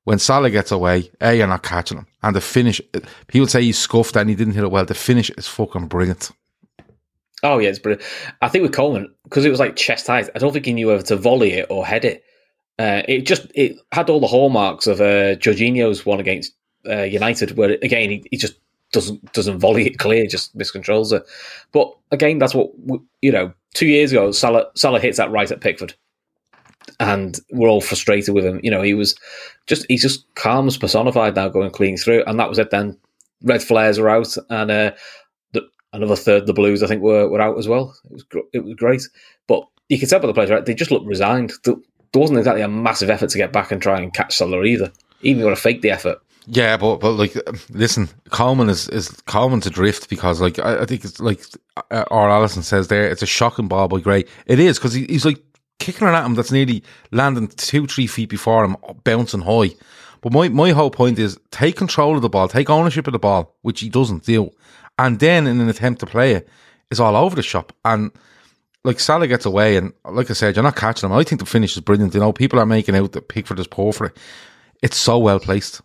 [0.07, 2.79] when Salah gets away, a you're not catching him, and the finish.
[3.27, 4.85] People say he scuffed and he didn't hit it well.
[4.85, 6.31] The finish is fucking brilliant.
[7.43, 8.07] Oh yeah, it's brilliant.
[8.41, 10.29] I think with Coleman because it was like chest height.
[10.33, 12.23] I don't think he knew whether to volley it or head it.
[12.79, 16.53] Uh, it just it had all the hallmarks of uh, Jorginho's one against
[16.87, 18.53] uh, United, where again he, he just
[18.93, 21.25] doesn't doesn't volley it clear, just miscontrols it.
[21.73, 22.71] But again, that's what
[23.21, 23.53] you know.
[23.73, 25.95] Two years ago, Salah Salah hits that right at Pickford,
[26.99, 28.59] and we're all frustrated with him.
[28.63, 29.15] You know, he was
[29.67, 32.71] just he's just calm as personified now, going clean through, and that was it.
[32.71, 32.97] Then
[33.43, 34.91] red flares are out, and uh,
[35.53, 37.95] the, another third the Blues I think were, were out as well.
[38.05, 39.03] It was it was great,
[39.47, 40.65] but you could tell by the players, right?
[40.65, 41.53] They just looked resigned.
[41.63, 41.75] There
[42.13, 44.91] wasn't exactly a massive effort to get back and try and catch Salah either.
[45.21, 46.19] Even want to fake the effort.
[46.49, 47.35] Yeah, but but like,
[47.69, 51.41] listen, Coleman is is Coleman's adrift because like I, I think it's like
[51.91, 54.23] uh, or Allison says there, it's a shocking ball by Gray.
[54.45, 55.43] It is because he, he's like
[55.79, 59.71] kicking it at him that's nearly landing two three feet before him, bouncing high.
[60.21, 63.19] But my my whole point is take control of the ball, take ownership of the
[63.19, 64.51] ball, which he doesn't do,
[64.97, 66.47] and then in an attempt to play it,
[66.89, 68.11] it's all over the shop and.
[68.83, 71.15] Like Salah gets away, and like I said, you're not catching him.
[71.17, 72.13] I think the finish is brilliant.
[72.13, 74.17] You know, people are making out that Pickford is poor for it.
[74.81, 75.81] It's so well placed.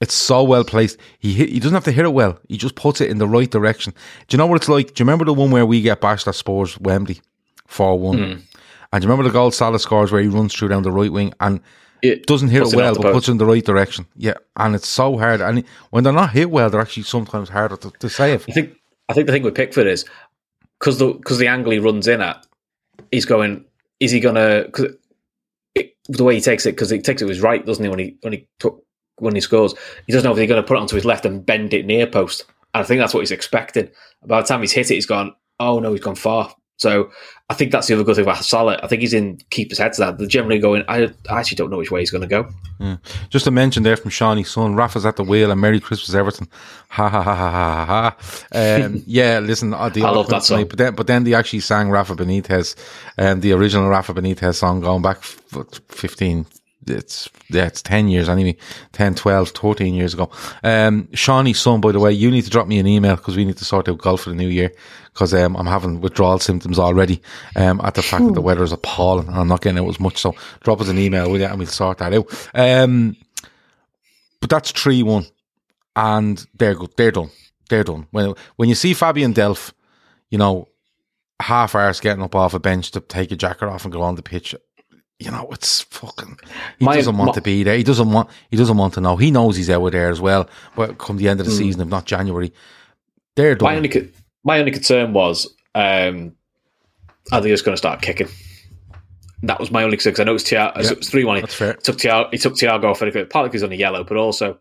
[0.00, 0.98] It's so well placed.
[1.18, 2.38] He hit, he doesn't have to hit it well.
[2.48, 3.92] He just puts it in the right direction.
[4.26, 4.94] Do you know what it's like?
[4.94, 7.20] Do you remember the one where we get bashed at Spurs Wembley
[7.66, 8.16] four one?
[8.16, 8.42] Mm.
[8.92, 11.12] And do you remember the goal Salah scores where he runs through down the right
[11.12, 11.60] wing and
[12.02, 14.06] it doesn't hit it well, but puts it in the right direction?
[14.16, 15.40] Yeah, and it's so hard.
[15.40, 18.44] And when they're not hit well, they're actually sometimes harder to, to save.
[18.48, 18.76] I think
[19.08, 20.04] I think the thing with Pickford is
[20.78, 22.46] because the because the angle he runs in at,
[23.10, 23.64] he's going.
[23.98, 24.64] Is he gonna?
[24.66, 24.94] Because
[26.08, 27.88] the way he takes it, because he takes it with his right, doesn't he?
[27.88, 28.84] When he when he took
[29.18, 29.74] when he scores.
[30.06, 31.86] He doesn't know if he's going to put it onto his left and bend it
[31.86, 32.44] near post.
[32.74, 33.90] And I think that's what he's expecting.
[34.24, 36.54] By the time he's hit it, he's gone, oh no, he's gone far.
[36.78, 37.10] So
[37.48, 38.78] I think that's the other good thing about Salah.
[38.82, 40.18] I think he's in keeper's heads that.
[40.18, 42.48] They're generally going, I, I actually don't know which way he's going to go.
[42.78, 42.96] Yeah.
[43.30, 46.48] Just a mention there from Shawnee's son, Rafa's at the wheel and Merry Christmas Everton.
[46.88, 48.84] Ha ha ha ha ha ha.
[48.84, 50.66] Um, yeah, listen, uh, the I love that song.
[50.66, 52.74] but then, but then they actually sang Rafa Benitez,
[53.16, 56.46] um, the original Rafa Benitez song going back 15,
[56.86, 58.56] it's yeah, it's 10 years anyway,
[58.92, 60.30] 10, 12, 13 years ago.
[60.62, 63.44] Um, Shawnee's son, by the way, you need to drop me an email because we
[63.44, 64.72] need to sort out golf for the new year
[65.12, 67.22] because um, I'm having withdrawal symptoms already
[67.56, 68.26] um, at the fact Ooh.
[68.28, 70.18] that the weather is appalling and I'm not getting out as much.
[70.18, 72.48] So drop us an email, will you, and we'll sort that out.
[72.54, 73.16] Um,
[74.40, 75.26] but that's 3 1
[75.96, 76.92] and they're good.
[76.96, 77.30] They're done.
[77.68, 78.06] They're done.
[78.10, 79.72] When, when you see Fabian Delph,
[80.30, 80.68] you know,
[81.40, 84.14] half hours getting up off a bench to take a jacket off and go on
[84.14, 84.54] the pitch
[85.18, 86.38] you know, it's fucking.
[86.78, 87.76] He my, doesn't want my, to be there.
[87.76, 88.28] He doesn't want.
[88.50, 89.16] He doesn't want to know.
[89.16, 90.48] He knows he's out there as well.
[90.74, 91.58] But come the end of the mm.
[91.58, 92.52] season, if not January,
[93.34, 93.66] they're done.
[93.66, 94.12] My only,
[94.44, 96.34] my only concern was, um,
[97.32, 98.28] are they just going to start kicking?
[99.42, 100.76] That was my only concern because I know it's Thiago.
[100.76, 101.40] Yep, it was three one.
[101.40, 101.74] That's fair.
[101.74, 102.28] Took Thiago.
[102.30, 103.30] He took Thiago off it.
[103.30, 104.58] Partly because he's on a yellow, but also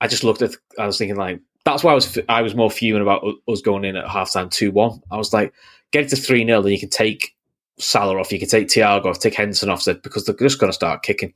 [0.00, 0.54] I just looked at.
[0.78, 2.18] I was thinking like that's why I was.
[2.28, 5.00] I was more fuming about us going in at halftime two one.
[5.10, 5.54] I was like,
[5.90, 7.35] get it to three 0 then you can take
[7.78, 10.74] Salah off, you could take Thiago off, take Hendo off, because they're just going to
[10.74, 11.32] start kicking.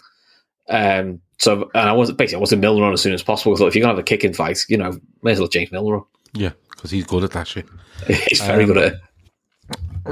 [0.68, 3.56] Um, so, and I was basically I wanted Milner on as soon as possible.
[3.56, 5.72] So if you're going to have a kicking fight, you know, may as well change
[5.72, 6.04] Milner on.
[6.32, 7.66] Yeah, because he's good at that shit.
[8.28, 9.00] he's very um, good at it.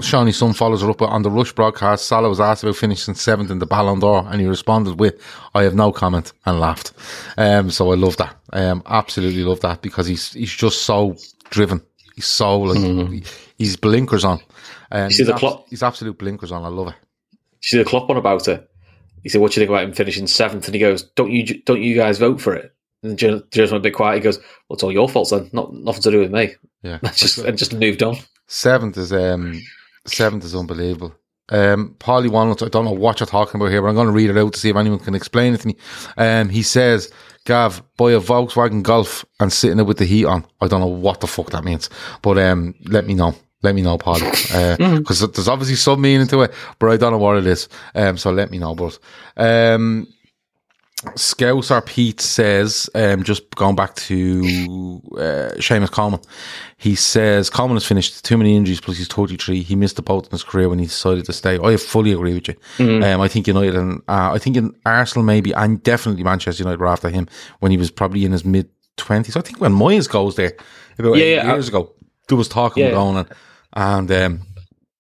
[0.00, 2.06] Shawnee's son follows her up on the Rush broadcast.
[2.06, 5.20] Salah was asked about finishing seventh in the Ballon d'Or, and he responded with,
[5.54, 6.92] "I have no comment," and laughed.
[7.36, 8.36] Um, so I love that.
[8.52, 11.16] Um, absolutely love that because he's he's just so
[11.50, 11.82] driven.
[12.14, 13.26] He's so like mm.
[13.56, 14.40] he's blinkers on.
[14.90, 15.66] Um, see the clock.
[15.68, 16.64] He's absolute blinkers on.
[16.64, 16.94] I love it.
[17.61, 18.70] See the clock on about it.
[19.22, 20.66] He said, "What do you think about him finishing seventh?
[20.66, 22.72] And he goes, "Don't you don't you guys vote for it?"
[23.03, 24.16] And Joe went a bit quiet.
[24.16, 25.51] He goes, "Well, it's all your fault then.
[25.53, 28.16] Not nothing to do with me." Yeah, just and just moved on.
[28.46, 29.61] Seventh is um
[30.07, 31.14] seventh is unbelievable.
[31.51, 34.12] Um, Paulie Walnuts, I don't know what you're talking about here, but I'm going to
[34.12, 35.77] read it out to see if anyone can explain it to me.
[36.18, 37.11] Um, he says,
[37.46, 40.44] Gav, buy a Volkswagen Golf and sitting in it with the heat on.
[40.61, 41.88] I don't know what the fuck that means,
[42.20, 45.33] but um, let me know let me know, Paul, because uh, mm-hmm.
[45.33, 47.68] there's obviously some meaning to it, but I don't know what it is.
[47.94, 48.75] Um, so let me know.
[48.75, 48.99] But
[49.37, 50.07] um,
[51.16, 56.21] Scouser Pete says, um, just going back to uh, Seamus Coleman,
[56.77, 59.62] he says Coleman has finished too many injuries, plus he's 33.
[59.62, 61.59] He missed the boat in his career when he decided to stay.
[61.59, 62.55] I fully agree with you.
[62.79, 63.03] Mm-hmm.
[63.03, 66.81] Um, I think United and uh, I think in Arsenal maybe, and definitely Manchester United
[66.81, 69.37] were after him when he was probably in his mid 20s.
[69.37, 70.53] I think when Moyes goes there
[70.99, 71.92] about yeah, eight yeah, years I, ago,
[72.29, 72.90] there was talking yeah.
[72.90, 73.29] going on
[73.78, 74.42] and um,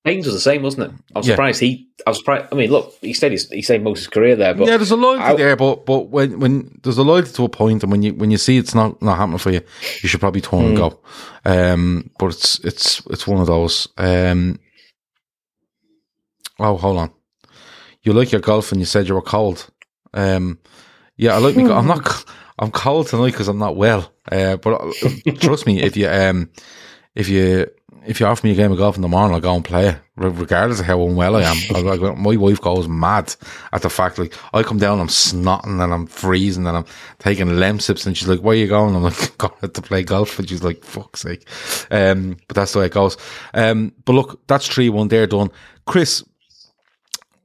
[0.04, 1.00] Baines was the same, wasn't it?
[1.14, 1.34] I was yeah.
[1.34, 1.88] surprised he.
[2.06, 2.46] I was surprised.
[2.52, 3.32] I mean, look, he stayed.
[3.32, 4.54] He stayed most of his career there.
[4.54, 7.44] But yeah, there's a loyalty I, there, but but when when there's a loyalty to
[7.44, 9.62] a point, and when you when you see it's not not happening for you,
[10.00, 10.68] you should probably turn mm.
[10.68, 11.00] and go.
[11.44, 13.88] Um, but it's it's it's one of those.
[13.98, 14.60] Um,
[16.60, 17.10] oh, hold on.
[18.04, 19.68] You like your golf, and you said you were cold.
[20.14, 20.60] Um,
[21.16, 21.68] yeah, I like me.
[21.68, 22.24] I'm not.
[22.60, 24.12] I'm cold tonight because I'm not well.
[24.30, 26.50] Uh, but uh, trust me, if you um
[27.18, 27.66] if you
[28.06, 29.88] if you offer me a game of golf in the morning, I'll go and play
[29.88, 31.56] it, regardless of how unwell I am.
[31.74, 33.34] I, my wife goes mad
[33.72, 36.84] at the fact like I come down, I'm snotting and I'm freezing and I'm
[37.18, 40.38] taking Lemsips, and she's like, "Where are you going?" I'm like, "Going to play golf,"
[40.38, 41.46] and she's like, "Fuck's sake!"
[41.90, 43.16] Um, but that's the way it goes.
[43.52, 45.08] Um, but look, that's three one.
[45.08, 45.50] They're done.
[45.86, 46.22] Chris,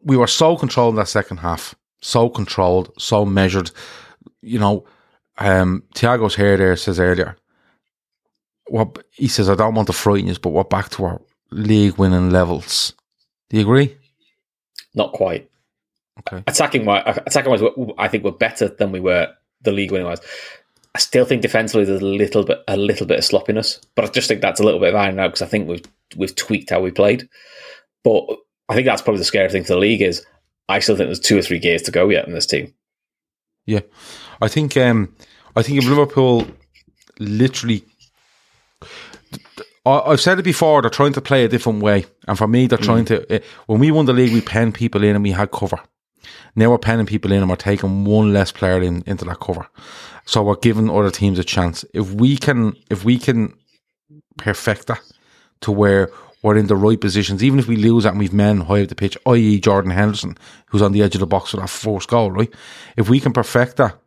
[0.03, 3.71] we were so controlled in that second half, so controlled, so measured.
[4.41, 4.86] You know,
[5.39, 7.38] um, Tiago's hair there says earlier
[8.67, 11.21] what he says, I don't want to frighten you, but we're back to our
[11.52, 12.93] league winning levels.
[13.49, 13.97] Do you agree?
[14.95, 15.49] Not quite.
[16.19, 16.43] Okay.
[16.47, 17.62] Attacking wise, attacking wise,
[17.97, 20.21] I think we're better than we were the league winning wise.
[20.95, 24.10] I still think defensively there's a little bit a little bit of sloppiness, but I
[24.10, 25.84] just think that's a little bit of iron out because I think we've
[26.15, 27.28] we've tweaked how we played.
[28.04, 28.26] But
[28.69, 30.23] I think that's probably the scary thing for the league is
[30.69, 32.73] I still think there's two or three gears to go yet in this team.
[33.65, 33.82] Yeah,
[34.39, 35.15] I think um,
[35.56, 36.45] I think if Liverpool
[37.19, 37.84] literally
[39.85, 40.81] I've said it before.
[40.81, 42.85] They're trying to play a different way, and for me, they're mm.
[42.85, 43.31] trying to.
[43.31, 45.77] Eh, when we won the league, we penned people in and we had cover.
[46.55, 49.67] Now we're penning people in and we're taking one less player in into that cover,
[50.25, 51.83] so we're giving other teams a chance.
[51.93, 53.53] If we can, if we can
[54.37, 55.01] perfect that
[55.61, 56.09] to where
[56.43, 58.89] we're in the right positions, even if we lose that and we've men high up
[58.89, 59.59] the pitch, i.e.
[59.59, 62.53] Jordan Henderson, who's on the edge of the box for that first goal, right?
[62.97, 63.97] If we can perfect that,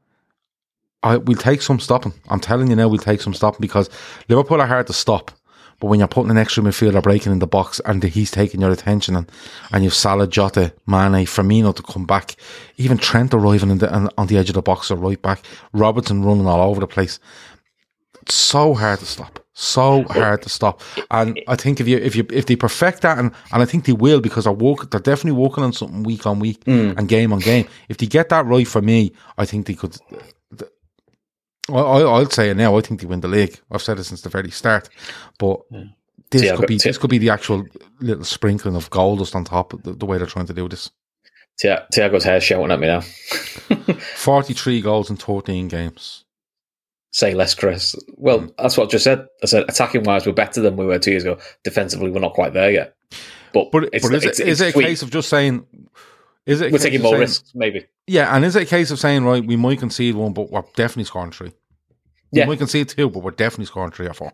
[1.03, 2.13] I, we'll take some stopping.
[2.29, 3.89] I'm telling you now, we'll take some stopping because
[4.29, 5.31] Liverpool are hard to stop.
[5.79, 8.71] But when you're putting an extra midfielder breaking in the box and he's taking your
[8.71, 9.31] attention and,
[9.73, 12.37] and you've Salah, Jota, Mane, Firmino to come back,
[12.77, 16.47] even Trent arriving the, on the edge of the box or right back, Robertson running
[16.47, 17.19] all over the place.
[18.23, 19.41] It's so hard to stop.
[19.59, 20.83] So hard to stop.
[21.11, 23.87] And I think if you if you if they perfect that and, and I think
[23.87, 26.95] they will because they're work they're definitely working on something week on week mm.
[26.99, 27.67] and game on game.
[27.89, 29.97] If they get that right for me, I think they could
[31.69, 32.77] I, will say it now.
[32.77, 33.59] I think they win the league.
[33.71, 34.89] I've said it since the very start.
[35.39, 35.85] But yeah.
[36.31, 37.67] this Thiago, could be this could be the actual
[38.01, 39.83] little sprinkling of gold just on top.
[39.83, 40.91] The, the way they're trying to do this.
[41.63, 43.01] Thiago's hair shouting at me now.
[44.17, 46.25] Forty-three goals in thirteen games.
[47.11, 47.97] Say less, Chris.
[48.17, 48.55] Well, mm.
[48.59, 49.27] that's what I just said.
[49.43, 51.39] I said attacking wise, we're better than we were two years ago.
[51.65, 52.95] Defensively, we're not quite there yet.
[53.55, 55.67] But, but, but is, it, is it a case of just saying
[56.47, 56.73] is it?
[56.73, 57.87] We're taking more saying, risks, maybe.
[58.07, 60.63] Yeah, and is it a case of saying right, we might concede one, but we're
[60.77, 61.49] definitely scoring three.
[61.49, 61.53] Yeah,
[62.33, 62.47] We yeah.
[62.47, 64.33] might concede two, but we're definitely scoring three or four.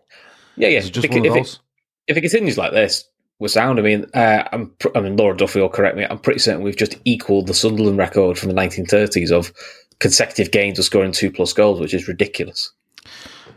[0.55, 0.79] Yeah, yeah.
[0.81, 1.55] just if, one of those?
[1.55, 3.05] It, if it continues like this,
[3.39, 3.79] we're sound.
[3.79, 6.05] I mean, uh, I'm, I mean, Laura Duffy will correct me.
[6.05, 9.51] I'm pretty certain we've just equalled the Sunderland record from the 1930s of
[9.99, 12.71] consecutive games of scoring two plus goals, which is ridiculous.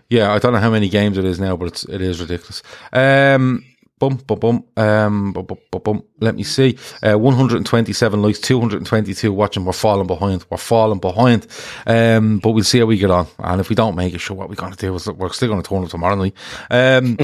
[0.09, 2.63] Yeah, I don't know how many games it is now, but it's, it is ridiculous.
[2.93, 3.65] Um,
[3.99, 6.03] Bum, bum, bum, um, bum, bum, bum, bum.
[6.21, 6.77] Let me see.
[7.03, 9.65] Uh, 127 likes, 222 watching.
[9.65, 10.45] We're falling behind.
[10.51, 11.47] We're falling behind.
[11.87, 13.27] Um, but we'll see how we get on.
[13.39, 15.49] And if we don't make it, sure, what we're going to do is we're still
[15.49, 16.35] going to turn up tomorrow night.
[16.71, 17.17] Um,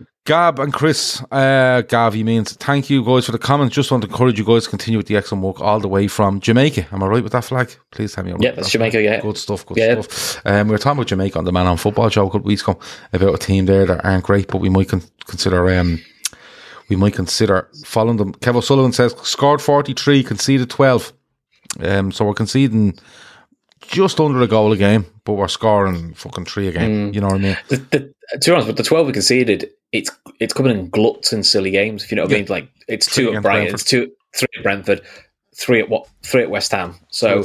[0.30, 1.82] Gab and Chris, uh,
[2.14, 3.74] means thank you guys for the comments.
[3.74, 6.06] Just want to encourage you guys to continue with the excellent work all the way
[6.06, 6.86] from Jamaica.
[6.92, 7.74] Am I right with that flag?
[7.90, 8.34] Please tell me.
[8.38, 8.92] yeah, that's Jamaica.
[8.92, 9.04] Flag.
[9.04, 9.66] Yeah, good stuff.
[9.66, 10.00] Good yeah.
[10.00, 10.46] stuff.
[10.46, 12.44] Um, we were talking about Jamaica on the Man on Football show a couple of
[12.44, 12.78] weeks ago
[13.12, 15.68] about a team there that aren't great, but we might con- consider.
[15.76, 16.00] Um,
[16.88, 18.32] we might consider following them.
[18.34, 21.12] Kev O'Sullivan says scored forty three, conceded twelve.
[21.80, 22.96] Um, so we're conceding
[23.90, 27.10] just under a goal a game, but we're scoring fucking three a game.
[27.10, 27.14] Mm.
[27.14, 27.56] You know what I mean?
[27.68, 31.32] The, the, to be honest, with the twelve we conceded, it's it's coming in gluts
[31.32, 32.04] and silly games.
[32.04, 32.38] If you know what yeah.
[32.38, 33.74] I mean, like it's three two at Brighton, Brentford.
[33.74, 35.02] it's two three at Brentford,
[35.56, 36.94] three at what three at West Ham.
[37.10, 37.42] So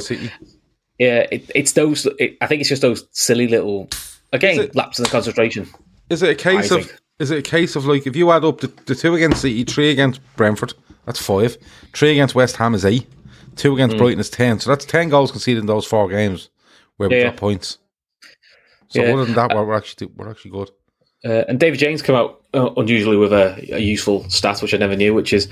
[0.98, 2.06] yeah, it, it's those.
[2.18, 3.88] It, I think it's just those silly little
[4.32, 5.68] again it, lapses in concentration.
[6.08, 6.86] Is it a case I of?
[6.86, 7.00] Think.
[7.18, 9.64] Is it a case of like if you add up the, the two against City,
[9.64, 10.74] three against Brentford,
[11.06, 11.56] that's five.
[11.92, 13.06] Three against West Ham is eight.
[13.56, 13.98] Two against mm.
[13.98, 14.60] Brighton is ten.
[14.60, 16.50] So that's ten goals conceded in those four games
[16.96, 17.24] where we yeah.
[17.24, 17.78] got points.
[18.88, 19.12] So yeah.
[19.12, 20.70] other than that, we're, actually we're actually good.
[21.24, 24.76] Uh, and David James came out uh, unusually with a, a, useful stat, which I
[24.76, 25.48] never knew, which is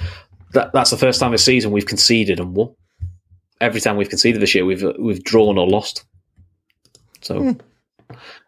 [0.53, 2.75] that that's the first time this season we've conceded and won.
[3.61, 6.05] Every time we've conceded this year, we've we've drawn or lost.
[7.23, 7.41] So.
[7.41, 7.61] Mm.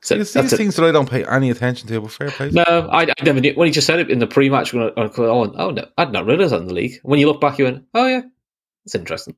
[0.02, 2.50] So these a, things that I don't pay any attention to, but fair play.
[2.50, 3.54] No, I, I, never knew.
[3.54, 6.12] When he just said it in the pre-match, when I, I oh, oh no, I'd
[6.12, 7.00] not realised that in the league.
[7.02, 8.22] When you look back, you went, oh yeah,
[8.84, 9.34] it's interesting.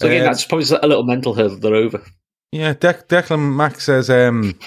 [0.00, 2.02] So again, uh, that's probably a little mental hurdle they're over.
[2.52, 4.58] Yeah, De- Declan Mack says, um,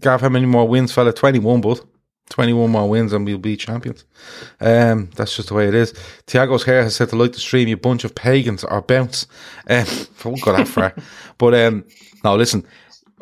[0.00, 1.12] Gav, how many more wins, fella?
[1.12, 1.84] 21, but
[2.30, 4.04] 21 more wins and we'll be champions.
[4.60, 5.92] Um, that's just the way it is.
[6.26, 9.26] Thiago's hair has said to like the stream, you bunch of pagans or bounce.
[9.68, 9.86] Um,
[10.24, 10.94] I won't go that far.
[11.38, 11.84] but um,
[12.24, 12.66] no, listen,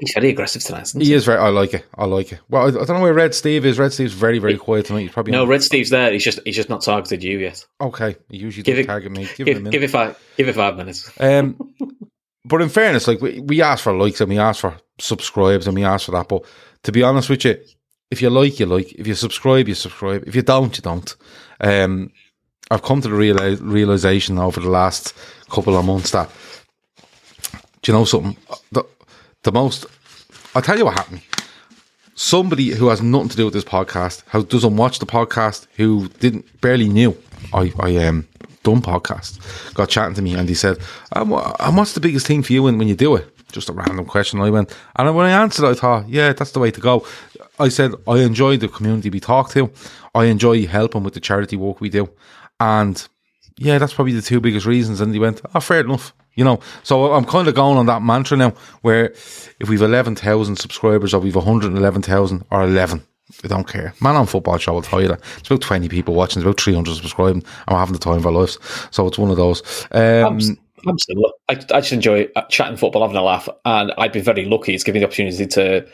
[0.01, 0.91] He's very aggressive tonight.
[0.93, 1.39] he, he is very.
[1.39, 1.87] I like it.
[1.97, 2.41] I like it.
[2.49, 3.79] Well, I, I, don't know where Red Steve is.
[3.79, 5.03] Red Steve's very, very quiet tonight.
[5.03, 5.47] He's probably no.
[5.47, 6.13] Red Steve's there.
[6.13, 7.65] He's just he's just not targeted you yet.
[7.81, 9.29] Okay, he usually give it, target me.
[9.37, 10.19] Give, give, give it five.
[10.37, 11.11] Give it five minutes.
[11.21, 11.75] Um,
[12.45, 15.77] but in fairness, like we, we asked for likes and we asked for subscribes and
[15.77, 16.29] we asked for that.
[16.29, 16.45] But
[16.83, 17.57] to be honest with you,
[18.11, 18.93] if you like, you like.
[18.93, 20.25] If you subscribe, you subscribe.
[20.27, 21.17] If you don't, you don't.
[21.61, 22.11] Um,
[22.71, 25.15] I've come to the reali- realization over the last
[25.51, 26.31] couple of months that,
[27.83, 28.37] do you know something?
[28.73, 28.85] The,
[29.45, 29.87] the most,
[30.55, 31.23] I'll tell you what happened.
[32.17, 36.09] Somebody who has nothing to do with this podcast, who doesn't watch the podcast, who
[36.21, 37.17] didn't barely knew
[37.53, 38.27] I, I um
[38.63, 40.79] done podcast, got chatting to me and he said,
[41.13, 43.31] um, what's the biggest thing for you when, when you do it?
[43.53, 44.41] Just a random question.
[44.41, 47.07] I went, and when I answered, I thought, yeah, that's the way to go.
[47.61, 49.71] I said, I enjoy the community we talk to.
[50.15, 52.09] I enjoy helping with the charity work we do.
[52.59, 53.07] And
[53.57, 55.01] yeah, that's probably the two biggest reasons.
[55.01, 56.13] And he went, oh, fair enough.
[56.35, 58.51] You know, so I'm kind of going on that mantra now
[58.83, 59.11] where
[59.61, 63.03] if we've 11,000 subscribers or we've 111,000 or 11,
[63.43, 63.95] I don't care.
[64.01, 65.21] Man on Football Show will tell you that.
[65.39, 68.27] It's about 20 people watching, it's about 300 subscribing, and we're having the time of
[68.27, 68.59] our lives.
[68.91, 69.87] So it's one of those.
[69.93, 70.41] Um, I'm,
[70.87, 71.31] I'm similar.
[71.49, 74.75] I, I just enjoy uh, chatting football, having a laugh, and I'd be very lucky.
[74.75, 75.87] It's giving me the opportunity to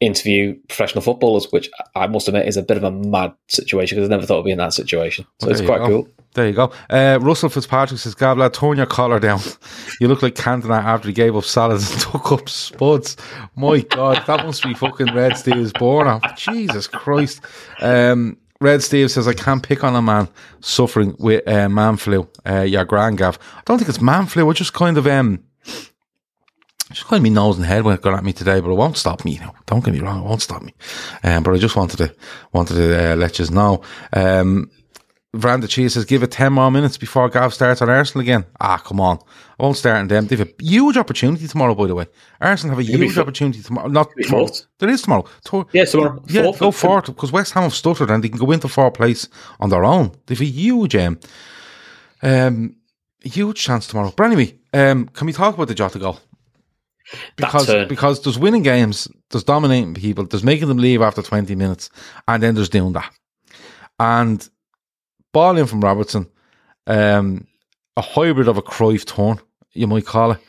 [0.00, 4.08] interview professional footballers, which I must admit is a bit of a mad situation because
[4.08, 5.26] I never thought I'd be in that situation.
[5.40, 6.08] So Well, it's quite cool.
[6.34, 6.70] There you go.
[6.90, 9.40] Uh, Russell Fitzpatrick says, Gabla, turn your collar down.
[9.98, 13.16] You look like Cantona after he gave up salads and took up spuds.
[13.54, 16.22] My God, that must be fucking Red Steve's born off.
[16.36, 17.40] Jesus Christ.
[17.80, 20.28] Um, Red Steve says, I can't pick on a man
[20.60, 22.28] suffering with uh, man flu.
[22.46, 23.38] Uh, your grand gav.
[23.56, 24.50] I don't think it's man flu.
[24.50, 25.42] I just kind of, um,
[26.92, 28.74] just kind of me nose and head when it got at me today, but it
[28.76, 29.38] won't stop me.
[29.38, 30.72] Now, don't get me wrong, it won't stop me.
[31.24, 32.14] Um, but I just wanted to
[32.52, 33.82] wanted to uh, let you know.
[34.12, 34.70] Um,
[35.34, 38.46] Veranda Cheese says, give it 10 more minutes before Gav starts on Arsenal again.
[38.58, 39.18] Ah, come on.
[39.58, 40.26] I won't start on them.
[40.28, 42.06] They have a huge opportunity tomorrow, by the way.
[42.40, 43.88] Arsenal have a be huge opportunity tomorrow.
[43.88, 44.46] Not tomorrow.
[44.46, 44.66] fourth.
[44.78, 45.26] There is tomorrow.
[45.44, 46.22] Tor- Yeah, tomorrow.
[46.28, 46.58] Yeah, Fourth.
[46.60, 49.28] go for it because West Ham have stuttered and they can go into fourth place
[49.60, 50.12] on their own.
[50.26, 51.18] They've a huge, um,
[52.22, 52.76] um,
[53.22, 54.14] huge chance tomorrow.
[54.16, 56.18] But anyway, um, can we talk about the Jota goal?
[57.36, 61.90] Because because there's winning games, there's dominating people, there's making them leave after 20 minutes,
[62.28, 63.10] and then there's doing that.
[63.98, 64.48] And
[65.32, 66.26] ball in from Robertson,
[66.86, 67.46] um,
[67.96, 69.38] a hybrid of a Cruyff turn,
[69.72, 70.40] you might call it.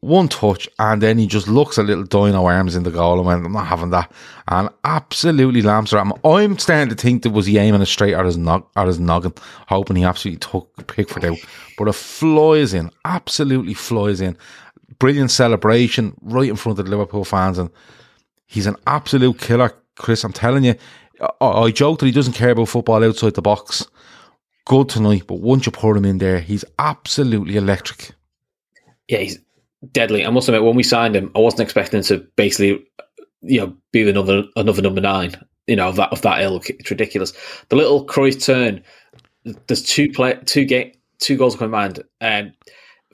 [0.00, 3.26] One touch, and then he just looks a little dino arms in the goal and
[3.26, 4.10] went, I'm not having that.
[4.48, 6.14] And absolutely lamps her at him.
[6.24, 8.98] I'm starting to think that was he aiming it straight at his, nog- at his
[8.98, 9.32] noggin,
[9.68, 11.38] hoping he absolutely took Pickford out.
[11.78, 14.36] But it flies in, absolutely flies in.
[14.98, 17.58] Brilliant celebration right in front of the Liverpool fans.
[17.58, 17.70] And
[18.46, 20.24] he's an absolute killer, Chris.
[20.24, 20.74] I'm telling you.
[21.40, 23.86] I, I joke that he doesn't care about football outside the box.
[24.64, 28.12] Good tonight, but once you put him in there, he's absolutely electric.
[29.08, 29.38] Yeah, he's
[29.90, 30.24] deadly.
[30.24, 32.84] I must admit, when we signed him, I wasn't expecting to basically,
[33.40, 35.34] you know, be another another number nine.
[35.66, 36.70] You know, of that of that ilk.
[36.70, 37.32] It's ridiculous.
[37.68, 38.82] The little Cruyff turn.
[39.66, 42.02] There's two play, two game, two goals come in mind.
[42.20, 42.52] Um,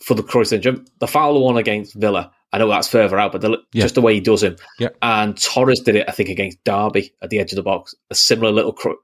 [0.09, 2.33] for the Cruyff turn, the foul one against Villa.
[2.53, 3.83] I know that's further out, but the, Yeah.
[3.83, 4.57] just the way he does him.
[4.79, 4.89] Yeah.
[5.03, 7.95] And Torres did it, I think, against Derby at the edge of the box.
[8.11, 8.73] A similar little.
[8.73, 8.97] Cru-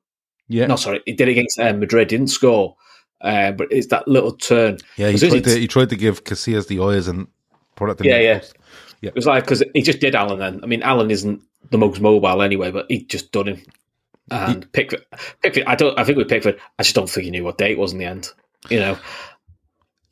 [0.48, 2.08] Yeah, No, sorry, he did it against um, Madrid.
[2.08, 2.76] Didn't score,
[3.20, 4.78] uh, but it's that little turn.
[4.96, 5.08] yeah.
[5.08, 7.26] He As soon as tried, to, he tried to give Casillas the eyes and
[7.76, 8.04] put it.
[8.04, 8.38] Yeah, yeah.
[8.38, 8.54] post.
[9.02, 9.08] Yeah.
[9.10, 10.38] It was like because he just did Allan.
[10.38, 13.62] Then I mean, Allan isn't the most mobile anyway, but he just done him.
[14.30, 15.04] And Pickford,
[15.42, 15.98] Pickford, I don't.
[15.98, 17.98] I think with Pickford, I just don't think he knew what day it was in
[17.98, 18.30] the end.
[18.70, 18.98] You know,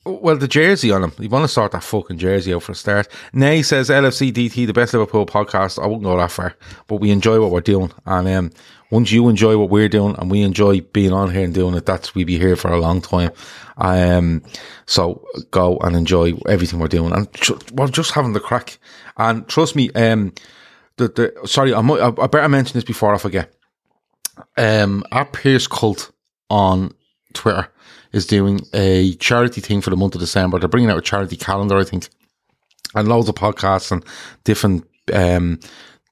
[0.05, 1.12] Well, the jersey on him.
[1.18, 3.07] You want to sort that fucking jersey out for a start.
[3.32, 5.80] Nay says LFC DT, the best Liverpool podcast.
[5.80, 6.57] I wouldn't go that far,
[6.88, 7.92] but we enjoy what we're doing.
[8.05, 8.50] And um,
[8.90, 11.86] once you enjoy what we're doing and we enjoy being on here and doing it,
[11.86, 13.30] that's we be here for a long time.
[13.76, 14.42] Um,
[14.86, 17.12] so go and enjoy everything we're doing.
[17.12, 18.78] And tr- we're just having the crack.
[19.16, 20.32] And trust me, um,
[20.96, 23.55] the, the sorry, I might, I, I better mention this before I forget.
[24.57, 26.11] Um, our Pierce cult
[26.50, 26.92] on
[27.34, 27.68] Twitter
[28.12, 30.58] is doing a charity thing for the month of December.
[30.58, 32.08] They're bringing out a charity calendar, I think,
[32.94, 34.04] and loads of podcasts and
[34.44, 35.60] different um,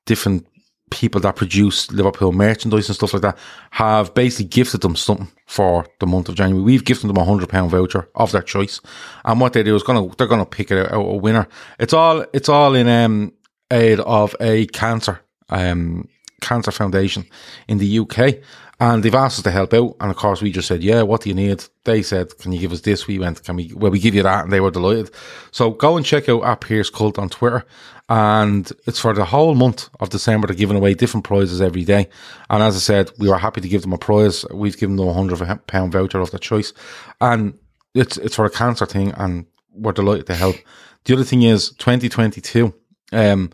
[0.07, 0.47] different
[0.91, 3.39] people that produce Liverpool merchandise and stuff like that
[3.71, 6.63] have basically gifted them something for the month of January.
[6.63, 8.81] We've gifted them a hundred pound voucher of their choice,
[9.25, 11.49] and what they do is gonna they're gonna pick out a winner.
[11.79, 13.33] It's all it's all in um,
[13.71, 16.09] aid of a cancer um,
[16.41, 17.27] cancer foundation
[17.69, 18.37] in the UK.
[18.81, 19.95] And they've asked us to help out.
[20.01, 21.63] And of course, we just said, yeah, what do you need?
[21.85, 23.07] They said, can you give us this?
[23.07, 24.45] We went, can we, well, we give you that.
[24.45, 25.11] And they were delighted.
[25.51, 27.67] So go and check out at Pierce Cult on Twitter.
[28.09, 30.47] And it's for the whole month of December.
[30.47, 32.09] They're giving away different prizes every day.
[32.49, 34.47] And as I said, we were happy to give them a prize.
[34.51, 36.73] We've given them a hundred pound voucher of their choice.
[37.21, 37.59] And
[37.95, 39.13] it's, it's for a cancer thing.
[39.13, 40.57] And we're delighted to help.
[41.05, 42.73] The other thing is 2022.
[43.13, 43.51] Um,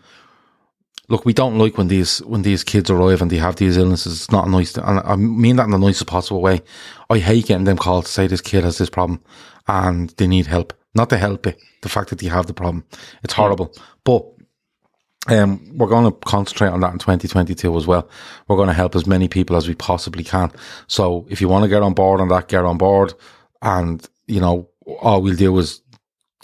[1.08, 4.12] look, we don't like when these when these kids arrive and they have these illnesses.
[4.14, 6.62] It's not nice, and I mean that in the nicest possible way.
[7.10, 9.20] I hate getting them called to say this kid has this problem
[9.68, 10.72] and they need help.
[10.94, 12.84] Not to help it, the fact that they have the problem.
[13.22, 13.74] It's horrible.
[14.04, 14.24] But
[15.28, 18.08] Um, we're going to concentrate on that in 2022 as well.
[18.46, 20.52] We're going to help as many people as we possibly can.
[20.86, 23.12] So if you want to get on board on that, get on board.
[23.60, 24.68] And, you know,
[25.00, 25.80] all we'll do is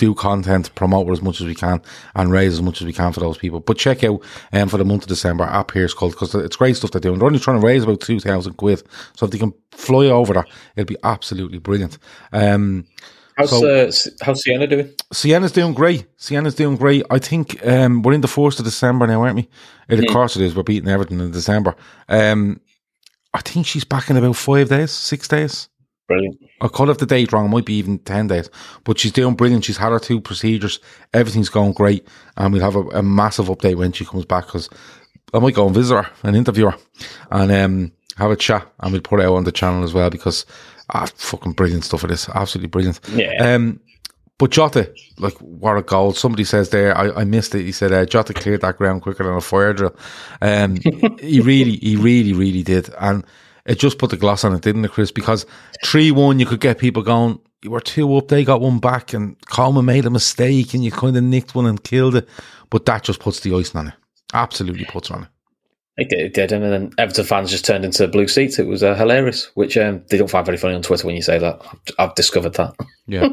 [0.03, 1.81] do content, promote it as much as we can,
[2.17, 3.61] and raise as much as we can for those people.
[3.61, 4.21] But check out
[4.53, 7.21] um, for the month of December at Pierce Cult because it's great stuff they're doing.
[7.21, 8.83] They're only trying to raise about 2,000 quid.
[9.15, 11.99] So if they can fly over that, it'll be absolutely brilliant.
[12.33, 12.85] Um,
[13.37, 13.91] How's So- uh,
[14.23, 14.91] how's Sienna doing?
[15.13, 16.05] Sienna's doing great.
[16.17, 17.05] Sienna's doing great.
[17.11, 19.49] I think um, we're in the first of December now, aren't we?
[19.89, 20.55] Of course it is.
[20.55, 21.75] We're beating everything in December.
[22.09, 22.61] Um,
[23.33, 25.69] I think she's back in about five days, six days.
[26.09, 26.39] Brilliant.
[26.61, 27.47] I could have the date wrong.
[27.47, 28.51] It might be even 10 days.
[28.85, 29.65] But she's doing brilliant.
[29.65, 30.81] She's had her two procedures.
[31.15, 32.07] Everything's going great.
[32.37, 34.69] And we'll have a, a massive update when she comes back because
[35.33, 36.79] I might go and visit her and interview her
[37.31, 38.67] and um, have a chat.
[38.81, 40.45] And we'll put it out on the channel as well because
[40.91, 42.29] ah, fucking brilliant stuff it is.
[42.29, 43.01] Absolutely brilliant.
[43.11, 43.55] Yeah.
[43.55, 43.81] Um,
[44.39, 46.13] but Jota, like, what a goal.
[46.15, 47.63] Somebody says there, I, I missed it.
[47.63, 49.95] He said, uh, Jota cleared that ground quicker than a fire drill.
[50.41, 50.77] Um,
[51.21, 52.91] he really, he really, really did.
[52.99, 53.25] And
[53.67, 55.11] it just put the gloss on it, didn't it, Chris?
[55.11, 55.47] Because
[55.85, 59.13] 3 1, you could get people going, you were two up, they got one back,
[59.13, 62.29] and Coleman made a mistake, and you kind of nicked one and killed it.
[62.71, 63.95] But that just puts the icing on it.
[64.35, 65.29] Absolutely puts it on it.
[65.99, 68.59] It did, it did, and then Everton fans just turned into blue seats.
[68.59, 71.23] It was uh, hilarious, which um, they don't find very funny on Twitter when you
[71.23, 71.61] say that.
[71.61, 72.75] I've, I've discovered that.
[73.07, 73.29] Yeah.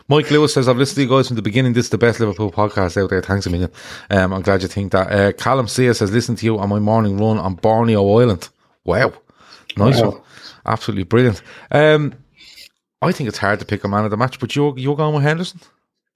[0.08, 1.72] Mike Lewis says, I've listened to you guys from the beginning.
[1.72, 3.20] This is the best Liverpool podcast out there.
[3.20, 3.70] Thanks a million.
[4.10, 5.10] Um, I'm glad you think that.
[5.10, 8.48] Uh, Callum Sia says, listen to you on my morning run on Borneo Island.
[8.84, 9.12] Wow.
[9.76, 10.10] Nice Wow.
[10.10, 10.20] one.
[10.66, 11.42] Absolutely brilliant.
[11.70, 12.14] Um,
[13.02, 15.14] I think it's hard to pick a man of the match, but you're, you're going
[15.14, 15.60] with Henderson?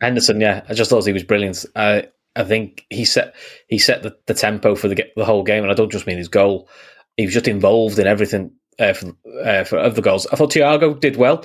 [0.00, 1.64] Henderson, yeah, I just thought he was brilliant.
[1.74, 2.02] Uh,
[2.36, 3.34] I think he set
[3.66, 6.18] he set the, the tempo for the the whole game, and I don't just mean
[6.18, 6.68] his goal.
[7.16, 9.12] He was just involved in everything uh, for,
[9.44, 10.26] uh, for of the goals.
[10.32, 11.44] I thought Thiago did well.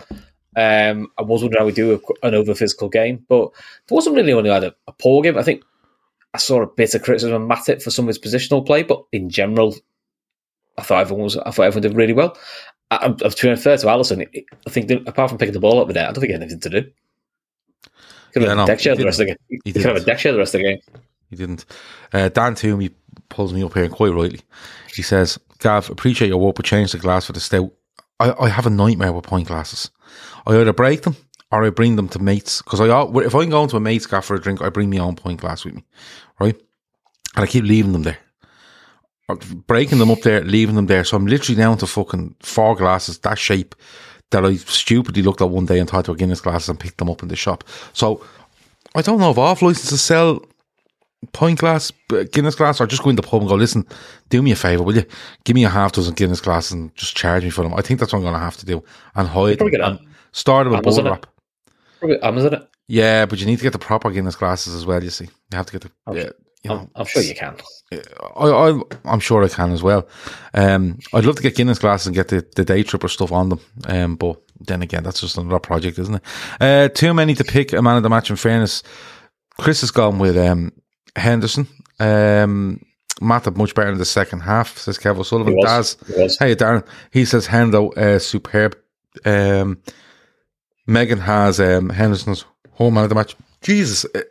[0.55, 3.49] Um, I was wondering how we do a, an over physical game, but
[3.87, 5.35] there wasn't really only had a, a poor game.
[5.37, 5.63] I think
[6.35, 9.03] I saw a bit of criticism of Matip for some of his positional play, but
[9.11, 9.73] in general,
[10.77, 12.37] I thought everyone was I thought everyone did really well.
[12.91, 14.27] I, I'm, I'm to be fair to Alisson.
[14.67, 16.33] I think that apart from picking the ball up with that, I don't think he
[16.33, 16.91] had anything to do.
[18.33, 19.37] Could Yeah, had no, a deck chair he the rest of the game.
[19.49, 20.05] He He could have a didn't.
[20.05, 20.79] deck chair the rest of the game.
[21.29, 21.65] He didn't.
[22.11, 22.91] Uh, Dan Toomey
[23.29, 24.41] pulls me up here quite rightly.
[24.93, 27.71] He says, Gav, appreciate your work, but change the glass for the stout.
[28.19, 29.89] I, I have a nightmare with pint glasses.
[30.45, 31.15] I either break them
[31.51, 32.61] or I bring them to mates.
[32.61, 32.85] Because I,
[33.21, 35.15] if I can go into a mate's gaff for a drink, I bring my own
[35.15, 35.83] pint glass with me.
[36.39, 36.59] Right?
[37.35, 38.17] And I keep leaving them there.
[39.29, 41.03] Or breaking them up there, leaving them there.
[41.03, 43.73] So I'm literally down to fucking four glasses, that shape,
[44.31, 46.97] that I stupidly looked at one day and thought they were Guinness glasses and picked
[46.97, 47.63] them up in the shop.
[47.93, 48.25] So
[48.95, 50.45] I don't know if off to sell
[51.31, 51.91] pint glass,
[52.33, 53.87] Guinness glass, or just go in the pub and go, listen,
[54.27, 55.05] do me a favour, will you?
[55.45, 57.73] Give me a half dozen Guinness glasses and just charge me for them.
[57.75, 58.83] I think that's what I'm going to have to do.
[59.15, 59.69] And hide them.
[59.69, 59.99] Probably get And
[60.33, 61.27] start with Amazon wrap.
[61.99, 62.69] Probably Amazon it.
[62.89, 65.25] Yeah, but you need to get the proper Guinness glasses as well, you see.
[65.25, 66.13] You have to get the...
[66.13, 66.29] yeah,
[66.63, 67.57] you know, I'm, I'm sure you can.
[67.91, 70.07] I, I, I'm sure I can as well.
[70.53, 73.49] Um, I'd love to get Guinness glasses and get the, the day tripper stuff on
[73.49, 73.59] them.
[73.85, 76.23] Um, but then again, that's just another project, isn't it?
[76.59, 78.29] Uh, too many to pick a man of the match.
[78.29, 78.81] In fairness,
[79.59, 80.71] Chris has gone with um,
[81.15, 81.67] Henderson.
[81.99, 82.83] Um,
[83.21, 85.59] Matt had much better in the second half, says Kev O'Sullivan.
[85.61, 85.97] Daz,
[86.39, 88.77] hey Darren, he says Hendo, uh, superb.
[89.25, 89.81] Um,
[90.87, 93.35] Megan has um, Henderson's home man of the match.
[93.61, 94.21] Jesus, uh,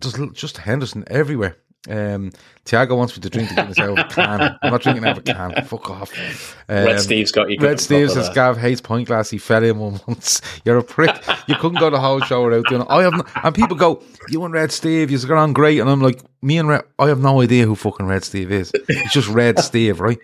[0.00, 1.56] just just Henderson everywhere.
[1.88, 2.32] Um,
[2.66, 4.58] Thiago wants me to drink the Guinness out of a can.
[4.62, 5.64] I'm not drinking out of a can.
[5.64, 6.56] Fuck off.
[6.68, 7.56] Um, Red Steve's got you.
[7.60, 9.30] Red Steve says Gav hates pint glass.
[9.30, 10.42] He fell in one once.
[10.64, 11.14] You're a prick.
[11.46, 12.88] You couldn't go the whole show without doing it.
[12.90, 15.88] I have, no, and people go, "You and Red Steve, you've got on great," and
[15.88, 18.72] I'm like, "Me and Red, I have no idea who fucking Red Steve is.
[18.74, 20.18] It's just Red Steve, right?"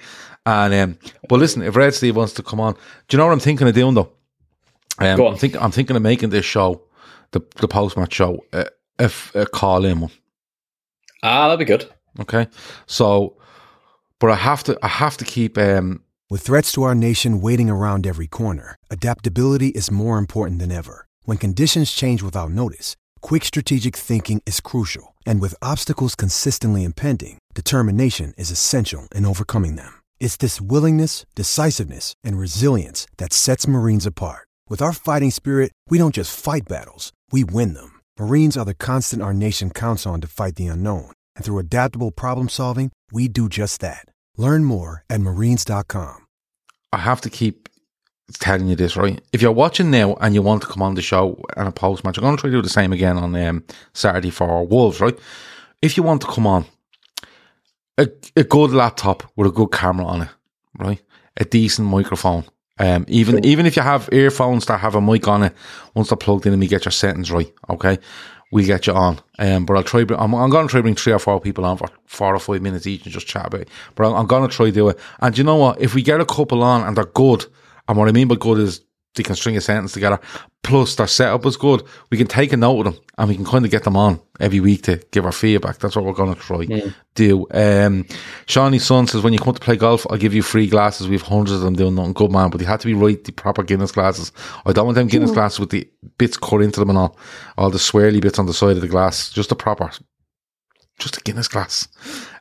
[0.44, 0.98] And um,
[1.28, 3.68] but listen, if Red Steve wants to come on, do you know what I'm thinking
[3.68, 4.10] of doing though?
[4.98, 5.20] Um.
[5.20, 6.82] I'm thinking, I'm thinking of making this show,
[7.30, 8.64] the the post match show, uh,
[8.99, 10.11] if a call in one.
[11.22, 11.88] Ah, that'd be good.
[12.20, 12.47] Okay,
[12.86, 13.36] so,
[14.20, 15.59] but I have to, I have to keep.
[15.59, 20.72] um With threats to our nation waiting around every corner, adaptability is more important than
[20.72, 21.07] ever.
[21.24, 25.14] When conditions change without notice, quick strategic thinking is crucial.
[25.26, 30.03] And with obstacles consistently impending, determination is essential in overcoming them.
[30.20, 34.47] It's this willingness, decisiveness, and resilience that sets Marines apart.
[34.68, 37.93] With our fighting spirit, we don't just fight battles, we win them.
[38.18, 41.10] Marines are the constant our nation counts on to fight the unknown.
[41.34, 44.06] And through adaptable problem solving, we do just that.
[44.36, 46.26] Learn more at marines.com.
[46.92, 47.68] I have to keep
[48.34, 49.20] telling you this, right?
[49.32, 52.04] If you're watching now and you want to come on the show and a post
[52.04, 55.00] match, I'm going to try to do the same again on um, Saturday for Wolves,
[55.00, 55.18] right?
[55.82, 56.66] If you want to come on,
[57.98, 60.28] a, a good laptop with a good camera on it,
[60.78, 61.02] right?
[61.36, 62.44] A decent microphone
[62.78, 65.54] Um, even even if you have earphones that have a mic on it,
[65.94, 67.98] once they're plugged in and we get your settings right, okay,
[68.50, 69.20] we get you on.
[69.38, 70.00] Um, but I'll try.
[70.00, 72.62] I'm, I'm going to try bring three or four people on for four or five
[72.62, 73.68] minutes each and just chat about it.
[73.94, 74.98] But I'm, I'm going to try do it.
[75.20, 75.80] And you know what?
[75.80, 77.46] If we get a couple on and they're good,
[77.88, 78.80] and what I mean by good is
[79.14, 80.20] they can string a sentence together.
[80.64, 81.82] Plus, their setup is good.
[82.10, 84.18] We can take a note of them and we can kind of get them on
[84.40, 85.78] every week to give our feedback.
[85.78, 86.64] That's what we're going to try
[87.14, 87.46] do.
[87.50, 88.06] Um,
[88.46, 91.06] Shawnee's son says, when you come to play golf, I'll give you free glasses.
[91.06, 92.48] We have hundreds of them doing nothing good, man.
[92.48, 94.32] But they had to be right, the proper Guinness glasses.
[94.64, 95.86] I don't want them Guinness glasses with the
[96.16, 97.18] bits cut into them and all,
[97.58, 99.30] all the swirly bits on the side of the glass.
[99.30, 99.90] Just a proper,
[100.98, 101.88] just a Guinness glass.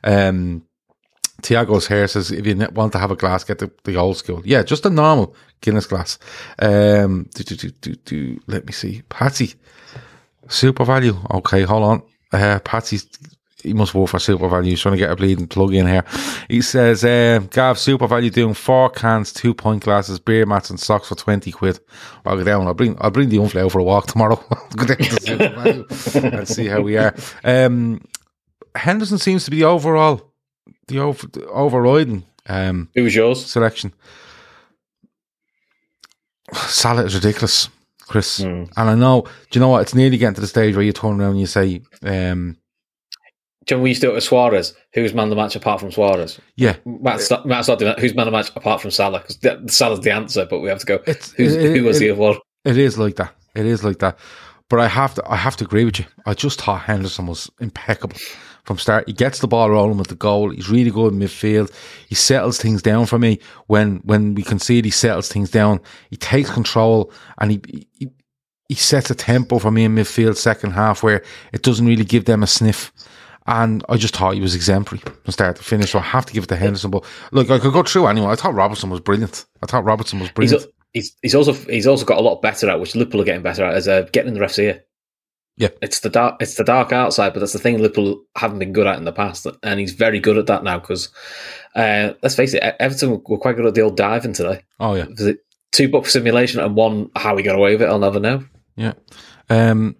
[0.02, 0.64] Um,
[1.42, 4.40] Thiago's hair says, if you want to have a glass, get the, the old school.
[4.46, 6.18] Yeah, just a normal Guinness glass.
[6.58, 9.02] Um, do, do, do, do, do, let me see.
[9.08, 9.54] Patsy,
[10.48, 11.36] SuperValu.
[11.36, 12.02] Okay, hold on.
[12.32, 13.08] Uh, Patsy's,
[13.62, 14.66] he must work for SuperValu.
[14.66, 16.04] He's trying to get a bleeding plug in here.
[16.48, 21.08] He says, uh, Gav, SuperValu doing four cans, two pint glasses, beer mats and socks
[21.08, 21.80] for 20 quid.
[22.26, 22.66] I'll go down.
[22.66, 24.36] I'll bring, I'll bring the unflow for a walk tomorrow.
[24.76, 27.14] go down to SuperValu and see how we are.
[27.42, 28.02] Um,
[28.74, 30.30] Henderson seems to be the overall
[30.88, 33.46] the, over, the overriding um, Who was yours?
[33.46, 33.94] selection.
[36.54, 37.68] Salah is ridiculous,
[38.02, 38.38] Chris.
[38.42, 38.64] Hmm.
[38.76, 39.82] And I know, do you know what?
[39.82, 42.56] It's nearly getting to the stage where you turn around and you say, um,
[43.66, 44.74] John, we used to do it with Suarez.
[44.92, 46.38] Who's man of the match apart from Suarez?
[46.56, 47.98] yeah, Matt's not, Matt's not doing that.
[47.98, 49.24] Who's man of the match apart from Salah?
[49.26, 50.94] Because Salah's the answer, but we have to go.
[51.06, 52.36] It's- Who's, it- who was the other one?
[52.64, 53.34] it is like that.
[53.54, 54.18] It is like that.
[54.70, 56.04] But I have to, I have to agree with you.
[56.26, 58.16] I just thought Henderson was impeccable
[58.64, 59.06] from start.
[59.06, 60.50] He gets the ball rolling with the goal.
[60.50, 61.72] He's really good in midfield.
[62.08, 64.84] He settles things down for me when when we concede.
[64.84, 65.80] He settles things down.
[66.10, 67.60] He takes control and he
[67.98, 68.10] he,
[68.68, 72.24] he sets a tempo for me in midfield second half where it doesn't really give
[72.24, 72.92] them a sniff.
[73.46, 75.92] And I just thought he was exemplary from start to finish.
[75.92, 76.90] So I have to give it to Henderson.
[76.90, 78.28] But look, I could go through anyway.
[78.28, 79.44] I thought Robertson was brilliant.
[79.62, 80.66] I thought Robertson was He's, brilliant.
[80.94, 83.64] he's he's also he's also got a lot better at, which Liverpool are getting better
[83.64, 84.82] at, is uh, getting in the ref's ear.
[85.56, 85.68] Yeah.
[85.80, 88.86] It's the dark it's the dark outside, but that's the thing Liverpool haven't been good
[88.86, 90.78] at in the past, and he's very good at that now.
[90.78, 91.10] Because
[91.76, 94.62] uh, let's face it, Everton were quite good at the old diving today.
[94.80, 95.06] oh yeah.
[95.72, 97.88] Two book simulation and one how he got away with it?
[97.88, 98.44] I'll never know.
[98.76, 98.92] Yeah.
[99.50, 99.96] Um,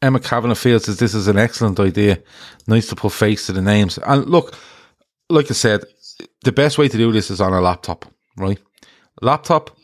[0.00, 2.22] Emma Kavanagh feels that this is an excellent idea.
[2.68, 3.98] Nice to put face to the names.
[3.98, 4.56] And look,
[5.30, 5.84] like I said,
[6.44, 8.04] the best way to do this is on a laptop,
[8.36, 8.58] right?
[9.22, 9.76] Laptop,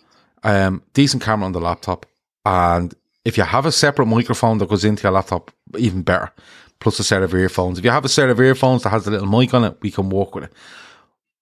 [0.42, 2.06] um, decent camera on the laptop.
[2.44, 2.94] And
[3.24, 6.32] if you have a separate microphone that goes into your laptop, even better.
[6.80, 7.78] Plus a set of earphones.
[7.78, 9.90] If you have a set of earphones that has a little mic on it, we
[9.90, 10.52] can work with it.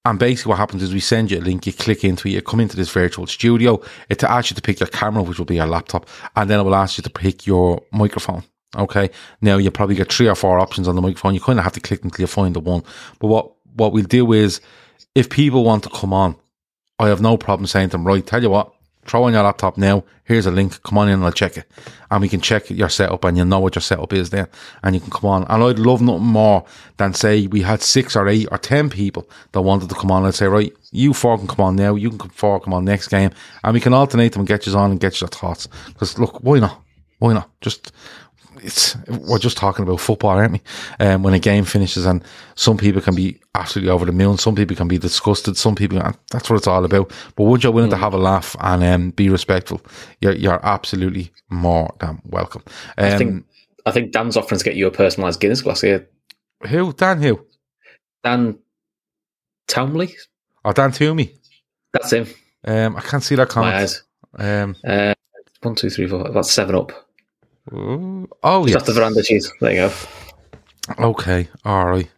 [0.05, 2.43] And basically, what happens is we send you a link, you click into it, you
[2.43, 3.81] come into this virtual studio.
[4.09, 6.63] It asks you to pick your camera, which will be your laptop, and then it
[6.63, 8.43] will ask you to pick your microphone.
[8.77, 9.11] Okay.
[9.41, 11.35] Now you probably get three or four options on the microphone.
[11.35, 12.83] You kind of have to click until you find the one.
[13.19, 14.61] But what what we'll do is,
[15.15, 16.37] if people want to come on,
[16.99, 18.73] I have no problem saying to them, right, tell you what,
[19.09, 20.05] throw on your laptop now.
[20.25, 20.83] Here's a link.
[20.83, 21.65] Come on in and I'll check it.
[22.11, 24.47] And we can check your setup and you'll know what your setup is then.
[24.83, 25.45] And you can come on.
[25.49, 26.65] And I'd love nothing more
[26.99, 30.25] than say we had six or eight or ten people that wanted to come on.
[30.25, 31.95] I'd say, right, you four can come on now.
[31.95, 33.31] You can come four come on next game.
[33.65, 35.69] And we can alternate them and get you on and get your thoughts.
[35.87, 36.83] Because look, why not?
[37.19, 37.51] Why not?
[37.61, 37.93] Just
[38.63, 40.61] it's we're just talking about football, aren't we?
[41.01, 42.23] Um, when a game finishes, and
[42.55, 45.99] some people can be absolutely over the moon, some people can be disgusted, some people
[46.01, 47.13] and that's what it's all about.
[47.37, 49.81] But once you're willing to have a laugh and um, be respectful,
[50.21, 52.63] you're you're absolutely more than welcome.
[52.99, 53.45] Um, I think
[53.87, 56.09] I think Dan's offering to get you a personalised Guinness glass here.
[56.69, 57.45] who Dan who?
[58.25, 58.59] Dan
[59.67, 60.15] Townley,
[60.65, 61.35] Oh, Dan Toomey.
[61.93, 62.27] that's him.
[62.65, 63.75] Um, I can't see that My comment.
[63.75, 64.03] eyes.
[64.39, 65.15] Um, Uh,
[65.63, 66.27] one, two, three, four.
[66.27, 67.08] About seven up.
[67.73, 68.77] Ooh, oh yeah.
[68.77, 69.51] off the veranda cheese.
[69.61, 69.93] There you go.
[70.99, 72.11] Okay, all right.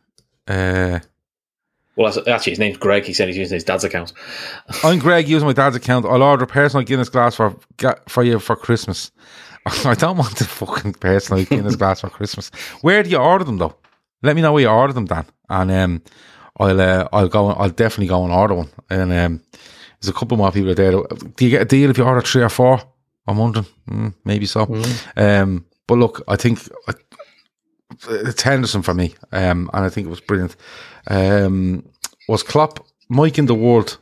[0.47, 1.01] Uh,
[1.97, 3.05] Well, actually, his name's Greg.
[3.05, 4.13] He said he's using his dad's account.
[4.85, 6.07] I'm Greg using my dad's account.
[6.07, 7.57] I'll order a personal Guinness glass for
[8.09, 9.11] for you for Christmas.
[9.85, 12.51] I don't want the fucking personal Guinness glass for Christmas.
[12.83, 13.77] Where do you order them though?
[14.23, 16.03] Let me know where you order them, Dan, and um,
[16.59, 17.49] I'll uh, I'll go.
[17.49, 18.69] I'll definitely go and order one.
[18.91, 19.43] And um,
[20.01, 20.93] there's a couple more people there.
[20.93, 22.81] Do you get a deal if you order three or four?
[23.27, 23.67] I'm wondering.
[23.89, 24.63] Mm, maybe so.
[25.17, 26.93] Um, but look, I think uh,
[28.09, 30.57] it's Henderson for me, um, and I think it was brilliant.
[31.07, 31.85] Um,
[32.29, 33.99] was Klopp Mike in the world?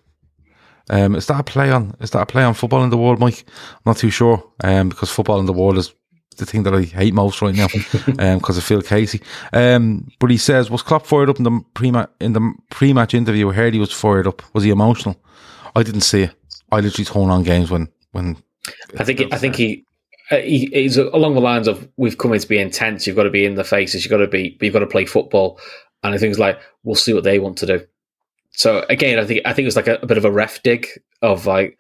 [0.91, 1.95] Um, is that a play on?
[2.01, 3.45] Is that a play on football in the world, Mike?
[3.49, 4.43] I'm not too sure.
[4.65, 5.93] Um, because football in the world is
[6.39, 7.67] the thing that I hate most right now.
[8.19, 9.21] um, because of Phil Casey.
[9.53, 11.89] Um, but he says was Klopp fired up in the pre
[12.21, 13.51] in the pre match interview?
[13.51, 14.43] I heard he was fired up.
[14.55, 15.17] Was he emotional?
[15.77, 16.35] I didn't see it.
[16.71, 18.37] I literally turn on games when when.
[18.99, 19.23] I think.
[19.33, 19.85] I think he.
[20.31, 23.07] Uh, he, he's along the lines of we've come in to be intense.
[23.07, 24.05] You've got to be in the faces.
[24.05, 24.59] You've got to be.
[24.61, 25.59] You've got to play football.
[26.03, 27.87] And I think it's like we'll see what they want to do.
[28.53, 30.63] So again, I think I think it was like a, a bit of a ref
[30.63, 30.87] dig
[31.23, 31.79] of like,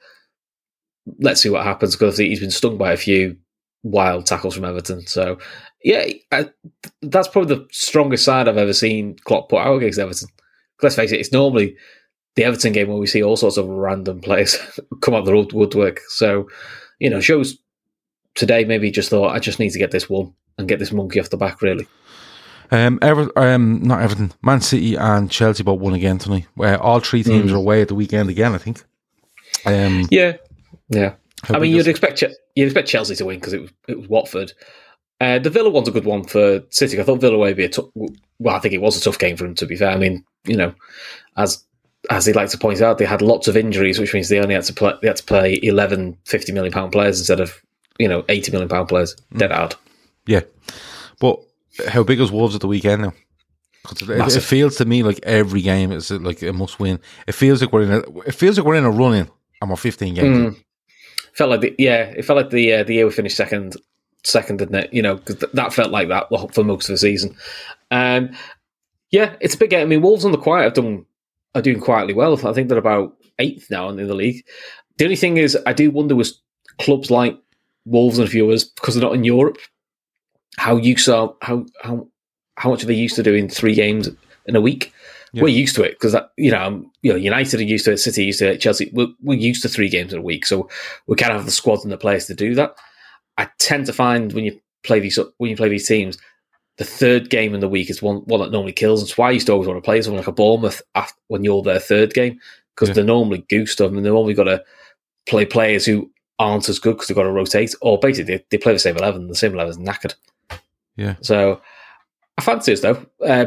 [1.20, 3.36] let's see what happens because he's been stung by a few
[3.82, 5.06] wild tackles from Everton.
[5.06, 5.38] So
[5.82, 6.50] yeah, I,
[7.02, 10.28] that's probably the strongest side I've ever seen Klopp put out against Everton.
[10.82, 11.76] Let's face it, it's normally
[12.38, 14.56] the Everton game where we see all sorts of random players
[15.00, 16.00] come up the woodwork.
[16.08, 16.48] So
[17.00, 17.58] you know, shows
[18.36, 21.18] today maybe just thought I just need to get this one and get this monkey
[21.18, 21.60] off the back.
[21.62, 21.88] Really.
[22.70, 26.46] Um, Ever, um, not Everton, Man City and Chelsea both won again tonight.
[26.54, 27.54] Where all three teams Mm.
[27.54, 28.54] are away at the weekend again.
[28.54, 28.84] I think.
[29.66, 30.36] Um, Yeah,
[30.90, 31.14] yeah.
[31.50, 32.22] I mean, you'd expect
[32.54, 34.52] you'd expect Chelsea to win because it was it was Watford.
[35.20, 37.00] Uh, the Villa one's a good one for City.
[37.00, 37.86] I thought Villa would be a tough.
[38.38, 39.56] Well, I think it was a tough game for them.
[39.56, 40.72] To be fair, I mean, you know,
[41.36, 41.64] as
[42.10, 44.54] as they like to point out, they had lots of injuries, which means they only
[44.54, 44.92] had to play.
[45.02, 47.60] They had to play 11 50 million pound players instead of
[47.98, 49.14] you know eighty million pound players.
[49.36, 49.74] Dead hard.
[50.26, 50.40] Yeah,
[51.20, 51.40] but
[51.88, 53.12] how big is Wolves at the weekend now?
[53.90, 57.00] it, it feels to me like every game is like a must win.
[57.26, 58.18] It feels like we're in a.
[58.20, 59.30] It feels like we're in a run in,
[59.60, 60.38] and we're fifteen games.
[60.54, 60.64] Mm.
[61.34, 63.76] Felt like the yeah, it felt like the uh, the year we finished second,
[64.24, 64.92] second, didn't it?
[64.92, 67.36] You know, 'cause th- that felt like that for most of the season.
[67.90, 68.30] Um,
[69.10, 69.82] yeah, it's a big game.
[69.82, 71.06] I mean, Wolves on the quiet have done
[71.54, 72.34] are doing quietly well.
[72.46, 74.44] I think they're about eighth now in the league.
[74.98, 76.40] The only thing is, I do wonder was
[76.78, 77.38] clubs like
[77.84, 79.58] Wolves and a few others because they're not in Europe.
[80.56, 82.08] How used are how how
[82.56, 84.08] how much are they used to doing three games
[84.46, 84.92] in a week?
[85.32, 85.42] Yeah.
[85.42, 88.24] We're used to it because you know you know United are used to it, City
[88.24, 88.90] used to it, Chelsea.
[88.92, 90.68] We're, we're used to three games in a week, so
[91.06, 92.74] we kind of have the squad and the players to do that.
[93.36, 96.18] I tend to find when you play these when you play these teams,
[96.78, 99.00] the third game in the week is one one that normally kills.
[99.02, 101.44] That's why I used to always want to play someone like a Bournemouth after, when
[101.44, 102.38] you're their third game
[102.74, 102.94] because Yeah.
[102.94, 104.62] they're normally goosed them and they've only got to
[105.26, 108.58] play players who aren't as good because they've got to rotate or basically they, they
[108.58, 109.26] play the same eleven.
[109.28, 110.14] The same eleven is knackered.
[110.96, 111.16] Yeah.
[111.20, 111.60] So
[112.38, 113.04] I fancy us though.
[113.24, 113.46] Uh,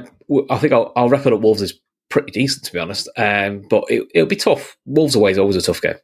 [0.50, 1.80] I think our, our record at Wolves is
[2.10, 3.08] pretty decent to be honest.
[3.16, 4.76] Um, but it, it'll be tough.
[4.86, 5.96] Wolves away is always a tough game.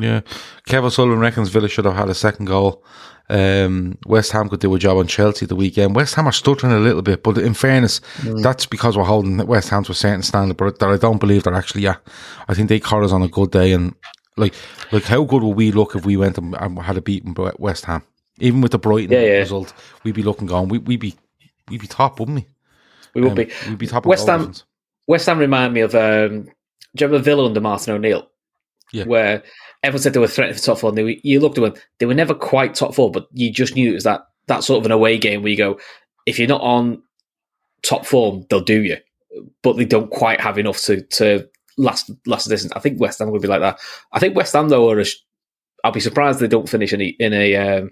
[0.00, 0.20] Yeah,
[0.66, 2.84] Kevin Sullivan reckons Villa should have had a second goal.
[3.30, 5.94] Um, West Ham could do a job on Chelsea the weekend.
[5.94, 8.00] West Ham are stuttering a little bit, but in fairness,
[8.42, 11.42] that's because we're holding West Ham to a certain standard, but that I don't believe
[11.44, 11.96] they're actually Yeah,
[12.48, 13.94] I think they caught us on a good day, and
[14.36, 14.54] like,
[14.92, 17.84] like how good would we look if we went and, and had a beaten West
[17.86, 18.02] Ham?
[18.40, 19.38] Even with the Brighton Yeah, yeah.
[19.38, 19.72] result,
[20.04, 20.68] we'd be looking going.
[20.68, 21.14] We, we'd be,
[21.68, 22.46] we'd be top, wouldn't we?
[23.14, 23.52] We would Um, be.
[23.68, 24.04] We'd be top.
[24.04, 24.64] of West Ham- difference.
[25.06, 28.28] West Ham remind me of um, do you remember Villa under Martin O'Neill?
[28.92, 29.04] Yeah.
[29.04, 29.42] Where
[29.82, 31.82] everyone said they were threatening for top four, and they were, you looked at them,
[31.98, 34.78] they were never quite top four, but you just knew it was that that sort
[34.78, 35.78] of an away game where you go,
[36.26, 37.02] if you're not on
[37.82, 38.96] top form, they'll do you,
[39.62, 42.72] but they don't quite have enough to to last last a distance.
[42.74, 43.78] I think West Ham would be like that.
[44.12, 45.04] I think West Ham though are, a,
[45.84, 47.90] I'll be surprised they don't finish in a, in a um,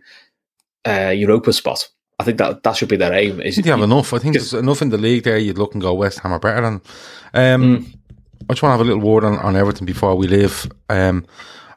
[0.86, 1.88] uh, Europa spot.
[2.18, 3.40] I think that that should be their aim.
[3.42, 4.14] Is you have enough.
[4.14, 5.36] I think there's enough in the league there.
[5.36, 6.80] You'd look and go West Ham are better than.
[7.34, 7.92] Um,
[8.48, 11.26] I just want to have a little word on, on Everton before we leave, um,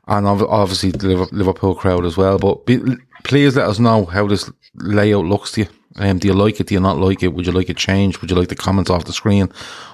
[0.09, 2.37] and obviously the Liverpool crowd as well.
[2.37, 2.79] But be,
[3.23, 5.67] please let us know how this layout looks to you.
[5.97, 6.67] Um, do you like it?
[6.67, 7.29] Do you not like it?
[7.33, 8.19] Would you like it changed?
[8.19, 9.51] Would you like the comments off the screen?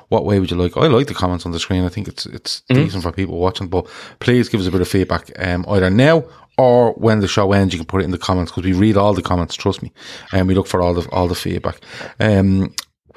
[0.10, 0.78] What way would you like?
[0.78, 1.84] I like the comments on the screen.
[1.84, 3.68] I think it's it's decent for people watching.
[3.68, 3.88] But
[4.20, 6.26] please give us a bit of feedback, um, either now
[6.58, 7.74] or when the show ends.
[7.74, 9.56] You can put it in the comments because we read all the comments.
[9.56, 9.92] Trust me,
[10.32, 11.80] and we look for all the all the feedback.
[12.20, 12.74] Um,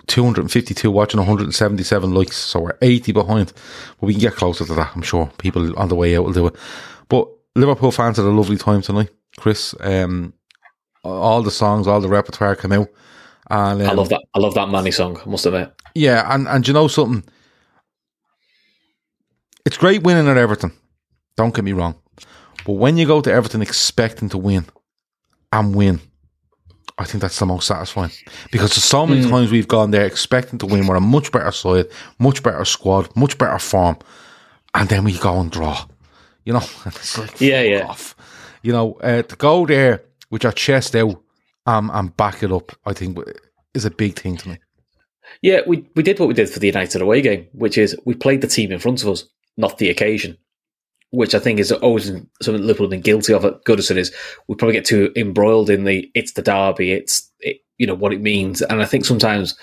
[0.09, 3.53] 252 watching, 177 likes, so we're 80 behind.
[4.01, 4.93] But we can get closer to that.
[4.95, 6.57] I'm sure people on the way out will do it.
[7.09, 9.75] But Liverpool fans had a lovely time tonight, Chris.
[9.81, 10.33] Um,
[11.05, 12.89] all the songs, all the repertoire came out.
[13.51, 14.23] And um, I love that.
[14.35, 15.21] I love that Manny song.
[15.25, 15.73] I must admit.
[15.95, 17.25] yeah, and, and you know something?
[19.65, 20.73] It's great winning at Everton.
[21.37, 21.95] Don't get me wrong.
[22.67, 24.67] But when you go to Everton expecting to win
[25.53, 26.01] and win,
[26.99, 28.11] I think that's the most satisfying.
[28.51, 30.87] Because there's so many times we've gone there expecting to win.
[30.87, 31.87] We're a much better side,
[32.19, 33.99] much better squad, much better form.
[34.75, 35.87] And then we go and draw.
[36.45, 37.87] You know, it's like, Yeah, yeah.
[37.87, 38.17] off.
[38.63, 41.23] You know, uh, to go there with your chest out
[41.67, 43.17] um, and back it up, I think
[43.75, 44.59] is a big thing to me.
[45.43, 48.15] Yeah, we we did what we did for the United away game, which is we
[48.15, 49.25] played the team in front of us,
[49.57, 50.37] not the occasion.
[51.11, 54.15] Which I think is always something Liverpool have been guilty of at Goodison is
[54.47, 58.13] we probably get too embroiled in the it's the derby, it's it, you know what
[58.13, 59.57] it means, and I think sometimes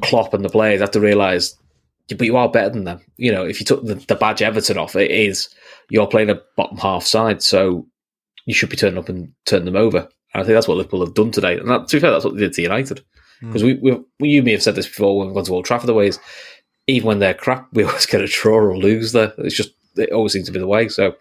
[0.00, 1.54] Klopp and the players have to realise,
[2.08, 3.00] but you are better than them.
[3.18, 5.54] You know, if you took the, the badge Everton off, it is
[5.90, 7.86] you're playing a bottom half side, so
[8.46, 10.08] you should be turning up and turning them over.
[10.32, 12.24] And I think that's what Liverpool have done today, and that, to be fair, that's
[12.24, 13.04] what they did to United.
[13.40, 13.48] Hmm.
[13.48, 15.66] Because we, we, we, you may have said this before when we've gone to Old
[15.66, 15.88] Trafford.
[15.88, 16.18] The ways,
[16.86, 19.34] even when they're crap, we always get a draw or lose there.
[19.38, 20.88] It's just it always seems to be the way.
[20.88, 21.16] So,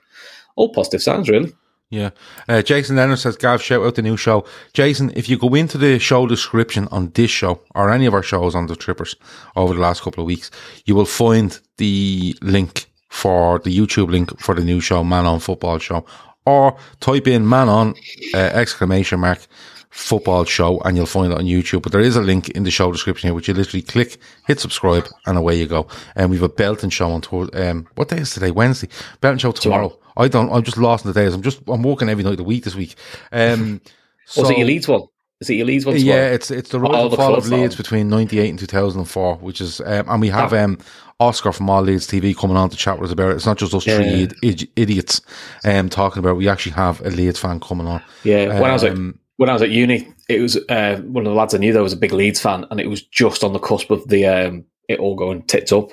[0.56, 1.54] all positive signs, really.
[1.90, 2.12] Yeah.
[2.48, 4.46] Uh, Jason Leonard says, Gav, shout out the new show.
[4.74, 8.22] Jason, if you go into the show description on this show or any of our
[8.22, 9.16] shows on the Trippers
[9.56, 10.52] over the last couple of weeks,
[10.86, 15.40] you will find the link for the YouTube link for the new show, Man on
[15.40, 16.06] Football Show.
[16.46, 17.96] Or type in Man on
[18.36, 19.48] uh, exclamation mark
[19.90, 21.82] football show and you'll find it on YouTube.
[21.82, 24.18] But there is a link in the show description here, which you literally click,
[24.48, 25.88] hit subscribe, and away you go.
[26.16, 27.50] And we've a Belton show on tour.
[27.54, 28.52] Um, what day is today?
[28.52, 28.90] Wednesday.
[29.22, 29.90] Belton show tomorrow.
[29.90, 30.04] tomorrow.
[30.18, 30.52] I don't.
[30.52, 31.34] I'm just lost in the days.
[31.34, 31.62] I'm just.
[31.68, 32.96] I'm working every night of the week this week.
[33.32, 33.82] Um,
[34.26, 35.04] so, Was it your Leeds one?
[35.40, 35.96] Is it your Leeds one?
[35.96, 36.18] Tomorrow?
[36.18, 39.62] Yeah, it's it's the rise oh, and fall of Leeds between '98 and 2004, which
[39.62, 40.78] is um, and we have um,
[41.22, 43.36] Oscar from All Leeds TV coming on to chat with us about it.
[43.36, 44.30] It's not just us yeah, three.
[44.44, 45.22] Id- idiots
[45.64, 46.32] um, talking about.
[46.32, 46.38] it.
[46.38, 48.02] We actually have a Leeds fan coming on.
[48.24, 51.26] Yeah, when I was at um, when I was at uni, it was uh, one
[51.26, 53.42] of the lads I knew there was a big Leeds fan, and it was just
[53.42, 55.92] on the cusp of the um, it all going tits up,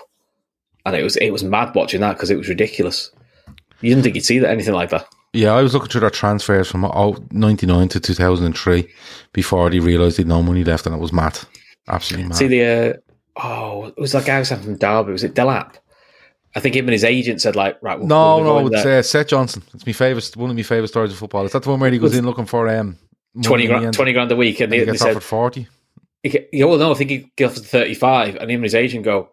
[0.84, 3.12] and it was it was mad watching that because it was ridiculous.
[3.82, 5.06] You didn't think you'd see that anything like that.
[5.32, 6.90] Yeah, I was looking through their transfers from
[7.30, 8.92] 99 to 2003
[9.32, 11.38] before they realised they'd no money left, and it was mad.
[11.86, 12.38] Absolutely mad.
[12.38, 15.12] See, the, uh, oh, it was that guy who from Derby.
[15.12, 15.74] Was it Delap?
[16.56, 19.02] I think him and his agent said, like, right, we'll, no, we'll no, it's uh,
[19.02, 19.62] Seth Johnson.
[19.72, 21.44] It's my favourite, one of my favourite stories of football.
[21.44, 22.98] Is that the one where he goes in looking for um,
[23.42, 24.60] 20 grand, 20 grand a week?
[24.60, 25.68] And, he gets offered 40?
[26.22, 29.30] He, well, no, I think he gets offered 35, and him and his agent go,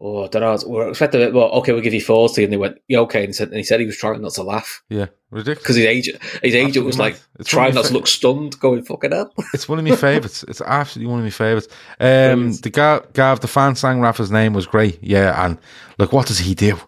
[0.00, 0.70] oh, I don't know.
[0.70, 1.32] We're expecting it.
[1.32, 2.44] Well, okay, we'll give you 40.
[2.44, 3.20] And they went, yeah, okay.
[3.20, 4.82] And he said, and he, said he was trying not to laugh.
[4.88, 5.62] Yeah, ridiculous.
[5.62, 8.82] Because his agent, his agent was like it's trying not fa- to look stunned, going,
[8.82, 9.32] fucking up.
[9.54, 10.42] it's one of my favourites.
[10.44, 11.68] It's absolutely one of my favourites.
[12.00, 15.02] Um, the guy, Gav, the fan sang Rafa's name was great.
[15.02, 15.44] Yeah.
[15.44, 15.58] And
[15.98, 16.78] look, what does he do?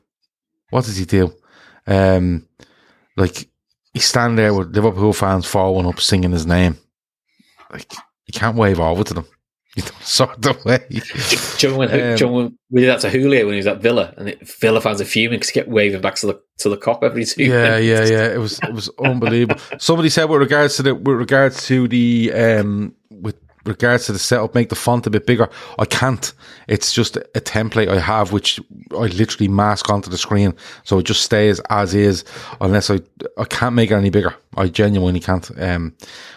[0.71, 1.35] What does he do?
[1.87, 2.47] Um,
[3.17, 3.49] like,
[3.99, 6.79] he's standing there with Liverpool fans following up, singing his name.
[7.71, 7.93] Like,
[8.27, 9.27] you can't wave over to them
[10.01, 10.85] sort of way.
[11.59, 14.15] John when, um, John when we did that to Houllier when he was at Villa,
[14.17, 16.77] and it, Villa fans are fuming because he kept waving back to the to the
[16.77, 17.45] Kop every two.
[17.45, 18.11] Yeah, minutes.
[18.11, 18.33] yeah, yeah.
[18.33, 19.61] It was it was unbelievable.
[19.79, 22.95] Somebody said with regards to the with regards to the um
[23.69, 25.49] regards to the setup, make the font a bit bigger.
[25.79, 26.33] I can't.
[26.67, 28.61] It's just a template I have, which
[28.93, 30.55] I literally mask onto the screen,
[30.85, 32.25] so it just stays as is.
[32.61, 33.01] Unless I,
[33.39, 34.35] I can't make it any bigger.
[34.57, 35.51] I genuinely can't.
[35.61, 35.95] Um,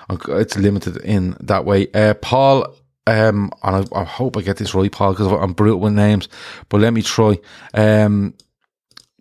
[0.10, 1.92] it's limited in that way.
[1.94, 2.76] Uh, Paul
[3.08, 6.30] um, and I, I, hope I get this right, Paul, because I'm brutal with names,
[6.70, 7.40] but let me try.
[7.74, 8.36] Um,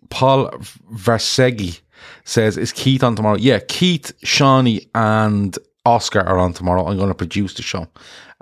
[0.09, 0.49] Paul
[0.93, 1.81] Varsegi
[2.23, 3.37] says, Is Keith on tomorrow?
[3.37, 6.87] Yeah, Keith, Shawnee, and Oscar are on tomorrow.
[6.87, 7.87] I'm going to produce the show.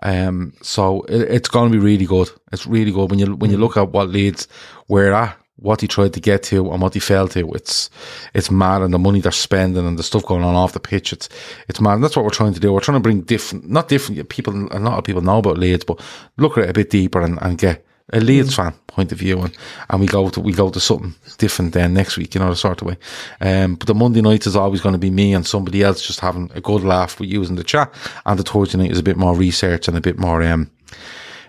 [0.04, 2.30] Um, so it, it's going to be really good.
[2.52, 4.48] It's really good when you when you look at what Leeds
[4.88, 7.52] where are, at what he tried to get to and what he fell to.
[7.54, 7.90] It's
[8.34, 11.14] it's mad, and the money they're spending and the stuff going on off the pitch.
[11.14, 11.30] It's
[11.68, 11.96] it's mad.
[11.96, 12.74] And that's what we're trying to do.
[12.74, 14.54] We're trying to bring different, not different people.
[14.72, 16.02] A lot of people know about Leeds, but
[16.38, 19.42] look at it a bit deeper and, and get a Leeds fan point of view,
[19.42, 19.56] and,
[19.90, 22.56] and we go to we go to something different then next week, you know, the
[22.56, 22.98] sort of way.
[23.42, 26.20] Um, but the Monday night is always going to be me and somebody else just
[26.20, 27.94] having a good laugh with using the chat,
[28.26, 30.70] and the Thursday night is a bit more research and a bit more um,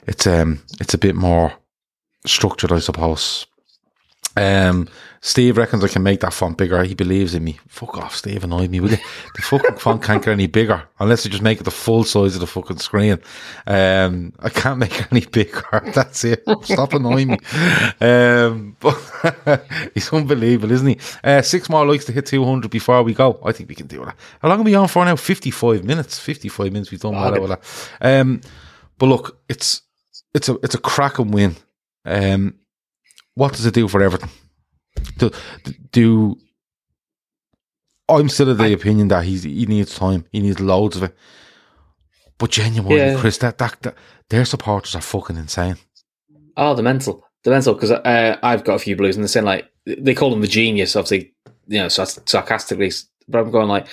[0.06, 1.52] it's um, it's a bit more
[2.26, 3.46] structured, I suppose.
[4.36, 4.88] Um,
[5.22, 6.82] Steve reckons I can make that font bigger.
[6.82, 7.58] He believes in me.
[7.68, 8.42] Fuck off, Steve.
[8.42, 8.96] Annoy me, will you?
[9.36, 12.34] The fucking font can't get any bigger unless you just make it the full size
[12.34, 13.18] of the fucking screen.
[13.66, 15.82] Um, I can't make it any bigger.
[15.94, 16.42] That's it.
[16.62, 17.38] Stop annoying me.
[18.00, 20.98] Um, but he's unbelievable, isn't he?
[21.22, 23.40] Uh, six more likes to hit 200 before we go.
[23.44, 24.16] I think we can do that.
[24.40, 25.16] How long are we on for now?
[25.16, 26.18] 55 minutes.
[26.18, 26.90] 55 minutes.
[26.90, 27.60] We've done well that.
[28.00, 28.40] Um,
[28.96, 29.82] but look, it's,
[30.32, 31.56] it's a, it's a cracking win.
[32.06, 32.54] Um,
[33.34, 34.30] what does it do for Everton?
[35.18, 35.30] Do,
[35.92, 36.38] do
[38.08, 40.26] I'm still of the I, opinion that he's he needs time.
[40.32, 41.16] He needs loads of it.
[42.38, 43.18] But genuinely, yeah.
[43.18, 43.94] Chris, that, that, that
[44.30, 45.76] their supporters are fucking insane.
[46.56, 47.74] Oh, the mental, the mental.
[47.74, 50.48] Because uh, I've got a few blues, and they're saying like they call him the
[50.48, 51.34] genius, obviously,
[51.68, 52.90] you know, sarcastically.
[53.28, 53.86] But I'm going like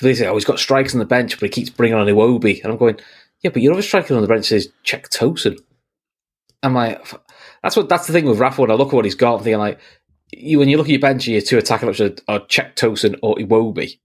[0.00, 2.62] they say, oh, he's got strikes on the bench, but he keeps bringing on Iwobi,
[2.62, 2.98] and I'm going,
[3.42, 5.58] yeah, but you're other striking on the bench says Cenk Tosun.
[6.62, 7.04] I'm like,
[7.62, 8.60] that's what that's the thing with Rafa.
[8.60, 9.80] When I look at what he's got, I'm thinking like,
[10.32, 13.36] you when you look at your bench, your two attacking options are Cenk Tosun or
[13.36, 13.98] Iwobi.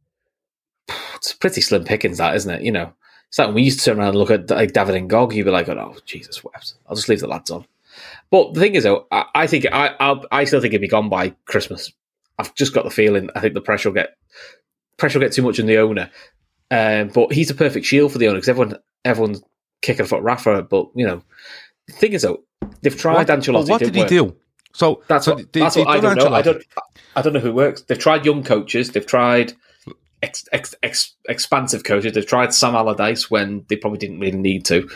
[1.16, 2.62] It's pretty slim pickings, that isn't it?
[2.62, 2.94] You know,
[3.28, 5.46] it's like when we used to turn around and look at like David N'Gog, you'd
[5.46, 6.76] be like, oh Jesus wept.
[6.88, 7.66] I'll just leave the lads on.
[8.30, 10.88] But the thing is, though, I, I think I I'll, i still think he'll be
[10.88, 11.92] gone by Christmas.
[12.38, 13.30] I've just got the feeling.
[13.36, 14.16] I think the pressure will get
[14.98, 16.10] pressure will get too much on the owner.
[16.70, 19.42] Um, but he's a perfect shield for the owner because everyone everyone's
[19.82, 20.64] kicking for Rafa.
[20.64, 21.24] But you know,
[21.88, 22.44] the thing is, though,
[22.82, 23.70] they've tried what, Ancelotti.
[23.70, 24.36] What did he do?
[24.78, 26.32] So that's so what, they, that's what I don't know.
[26.32, 26.64] I don't.
[27.16, 27.82] I don't know who works.
[27.82, 28.92] They've tried young coaches.
[28.92, 29.54] They've tried
[30.22, 32.14] ex, ex, ex, expansive coaches.
[32.14, 34.88] They've tried Sam Allardyce when they probably didn't really need to.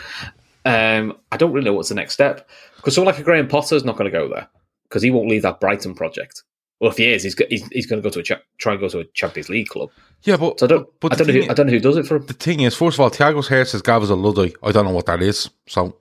[0.64, 3.74] Um, I don't really know what's the next step because someone like a Graham Potter
[3.74, 4.46] is not going to go there
[4.84, 6.44] because he won't leave that Brighton project.
[6.78, 8.80] Well, if he is, he's he's, he's going to go to a cha- try and
[8.80, 9.90] go to a Champions League club.
[10.22, 11.32] Yeah, but So I don't, but I don't know.
[11.32, 12.26] Who, I don't know who does it for him.
[12.26, 14.54] the thing is, first of all, Thiago's hair says Gav is a Luddite.
[14.62, 15.96] I don't know what that is, so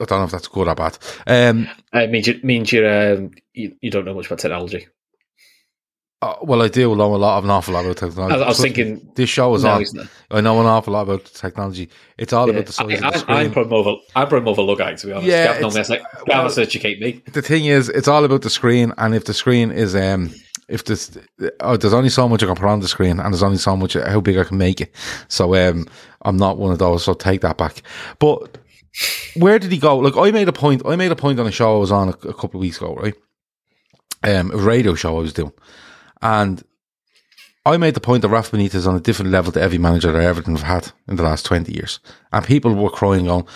[0.00, 0.96] I don't know if that's good or bad.
[1.26, 4.86] Um, Uh, It means you, means you're um, you, you don't know much about technology.
[6.22, 8.34] uh, well, I do know a lot of an awful lot about technology.
[8.34, 9.12] I, I was Trust me, thinking.
[9.14, 9.84] this show is no, on.
[10.30, 11.88] I know an awful lot about technology.
[12.18, 12.52] It's all Yeah.
[12.54, 13.36] about the size I, of the I, screen.
[13.38, 15.28] I'm probably more of a, I'm probably more of a Luddite, to be honest.
[15.28, 17.22] Yeah, Gav normally it's- has to, Gav to educate me.
[17.32, 20.30] the thing is, it's all about the screen, and if the screen is um,
[20.68, 21.10] if this,
[21.60, 23.74] oh, there's only so much I can put on the screen, and there's only so
[23.76, 24.94] much how big I can make it.
[25.28, 25.86] So um,
[26.22, 27.02] I'm not one of those.
[27.02, 27.82] So take that back.
[28.18, 28.58] But
[29.34, 29.98] where did he go?
[29.98, 30.82] Like I made a point.
[30.84, 32.76] I made a point on a show I was on a, a couple of weeks
[32.78, 33.14] ago, right?
[34.22, 35.52] Um, a radio show I was doing,
[36.20, 36.62] and
[37.64, 40.12] I made the point that Rafa Benitez is on a different level to every manager
[40.12, 42.00] that Everton have had in the last 20 years.
[42.32, 43.46] And people were crying, going,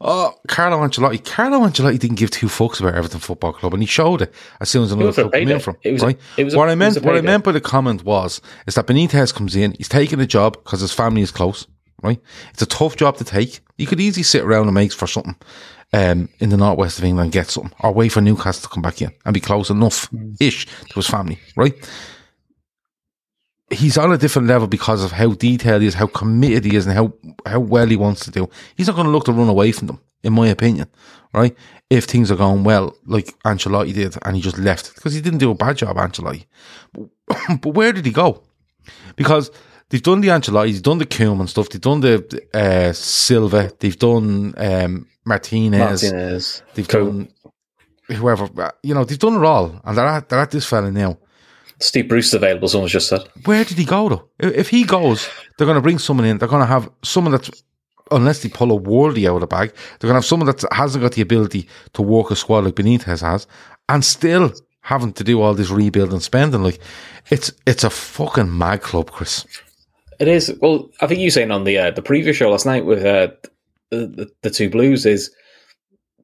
[0.00, 1.24] Oh, Carlo Ancelotti.
[1.24, 4.68] Carlo Ancelotti didn't give two fucks about Everton Football Club, and he showed it as
[4.68, 5.76] soon as another club came in from.
[5.84, 6.18] It was a- right?
[6.36, 9.32] it was what I meant, what I meant by the comment was, is that Benitez
[9.32, 11.68] comes in, he's taking the job because his family is close,
[12.02, 12.20] right?
[12.52, 13.60] It's a tough job to take.
[13.76, 15.36] You could easily sit around and make for something
[15.92, 18.82] um, in the northwest of England, and get something, or wait for Newcastle to come
[18.82, 20.08] back in and be close enough
[20.40, 21.74] ish to his family, right?
[23.72, 26.86] he's on a different level because of how detailed he is, how committed he is,
[26.86, 27.12] and how,
[27.46, 28.48] how well he wants to do.
[28.76, 30.88] He's not going to look to run away from them, in my opinion,
[31.32, 31.56] right?
[31.90, 35.38] If things are going well, like Ancelotti did, and he just left because he didn't
[35.38, 36.44] do a bad job, Ancelotti.
[37.60, 38.42] But where did he go?
[39.16, 39.50] Because
[39.92, 43.98] they've done the Ancelotti, they've done the Koeman stuff, they've done the uh, Silva, they've
[43.98, 46.62] done um, Martinez, Martinez.
[46.74, 47.28] they've done
[48.08, 51.18] whoever, you know, they've done it all, and they're at, they're at this fella now
[51.82, 52.68] Steve Bruce is available.
[52.68, 53.22] Someone's just said.
[53.44, 54.28] where did he go though?
[54.38, 56.38] If if he goes, they're going to bring someone in.
[56.38, 57.50] They're going to have someone that's,
[58.10, 60.64] unless they pull a worldie out of the bag, they're going to have someone that
[60.72, 63.46] hasn't got the ability to walk a squad like Benitez has,
[63.88, 66.62] and still having to do all this rebuild and spending.
[66.62, 66.78] Like,
[67.30, 69.44] it's it's a fucking mad club, Chris.
[70.22, 70.56] It is.
[70.62, 73.04] Well, I think you were saying on the uh, the previous show last night with
[73.04, 73.28] uh,
[73.90, 75.30] the, the the two Blues is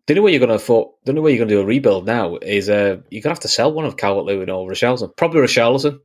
[0.06, 1.66] the only way you're going to afford, the only way you're going to do a
[1.66, 4.70] rebuild now is uh, you're going to have to sell one of Calvert Lewin or
[4.70, 5.14] Richarlison.
[5.16, 5.98] Probably Richarlison.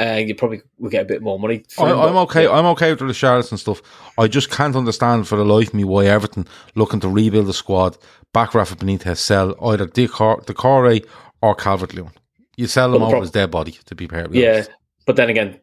[0.00, 1.64] Uh, you probably will get a bit more money.
[1.76, 2.46] I, but- okay.
[2.46, 3.82] I'm okay with the and stuff.
[4.16, 6.46] I just can't understand for the life of me why Everton
[6.76, 7.98] looking to rebuild the squad,
[8.32, 11.04] back Rafa Benitez, sell either Doucouré, Doucouré
[11.42, 12.12] or Calvert Lewin.
[12.56, 14.70] You sell them Well, the over prob- his dead body, to be perfectly Yeah, honest.
[15.04, 15.60] but then again,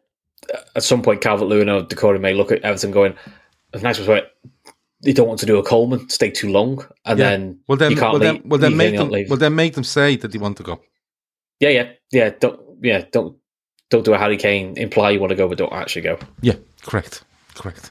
[0.74, 3.14] at some point, Calvert Lewin or Doucouré may look at Everton going,
[3.72, 4.26] "It's nice was where
[5.02, 7.30] they don't want to do a Coleman, stay too long, and Yeah.
[7.30, 9.74] then well then, you can't well leave, then, well then make them, well then make
[9.74, 10.80] them say that they want to go.
[11.60, 12.30] yeah, yeah, yeah.
[12.40, 13.36] Don't, yeah, don't,
[13.90, 14.76] don't do a Harry Kane.
[14.76, 16.18] Imply you want to go, but don't actually go.
[16.40, 17.24] Yeah, correct,
[17.54, 17.90] correct.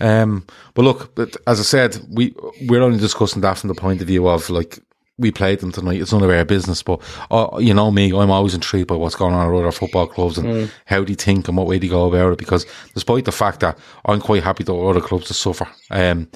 [0.00, 2.34] Um, but look, but as I said, we
[2.68, 4.78] we're only discussing that from the point of view of like
[5.20, 6.00] we played them tonight.
[6.00, 7.00] It's none of our business, but
[7.30, 10.38] uh, you know me, I'm always intrigued by what's going on at other football clubs
[10.38, 10.48] and
[10.86, 12.38] how they think and what way they go about it.
[12.38, 16.28] Because despite the fact that I'm quite happy that other clubs to suffer, um,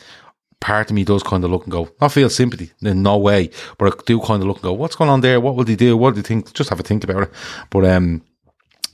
[0.60, 3.50] part of me does kind of look and go, not feel sympathy in no way,
[3.78, 5.40] but I do kind of look and go, what's going on there?
[5.40, 5.96] What will they do?
[5.96, 6.52] What do they think?
[6.54, 7.32] Just have a think about it.
[7.70, 8.22] But um,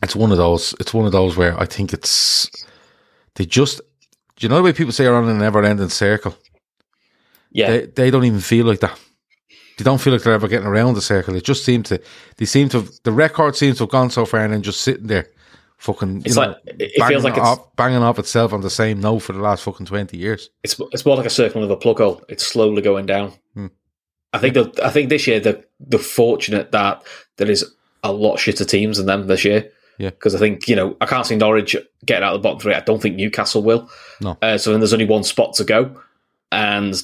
[0.03, 0.75] it's one of those.
[0.81, 2.51] It's one of those where I think it's
[3.35, 3.81] they just.
[4.37, 6.35] Do you know the way people say are on a never ending circle?
[7.53, 8.99] Yeah, They they don't even feel like that.
[9.81, 11.35] They don't feel like they're ever getting around the circle.
[11.35, 12.01] It just seems to.
[12.37, 12.81] They seem to.
[12.83, 15.27] have- The record seems to have gone so far and then just sitting there,
[15.79, 16.17] fucking.
[16.17, 19.21] You It's know, like- it feels like it's- banging off itself on the same note
[19.21, 20.51] for the last fucking twenty years.
[20.63, 22.23] it's it's more like a circle of a plug hole.
[22.29, 23.33] It's slowly going down.
[23.55, 23.67] Hmm.
[24.33, 27.03] I think that I think this year the the fortunate that
[27.39, 27.65] there is
[28.05, 29.71] a lot shitter teams than them this year.
[29.99, 30.09] Yeah.
[30.11, 31.77] because I think you know I can't see Norwich
[32.07, 32.73] getting out of the bottom three.
[32.75, 33.91] I don't think Newcastle will.
[34.23, 34.39] No.
[34.41, 36.01] Uh, so then there's only one spot to go,
[36.51, 37.03] and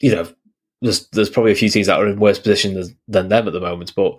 [0.00, 0.28] you know
[0.82, 3.52] there's there's probably a few teams that are in worse position than, than them at
[3.52, 3.92] the moment.
[3.94, 4.14] But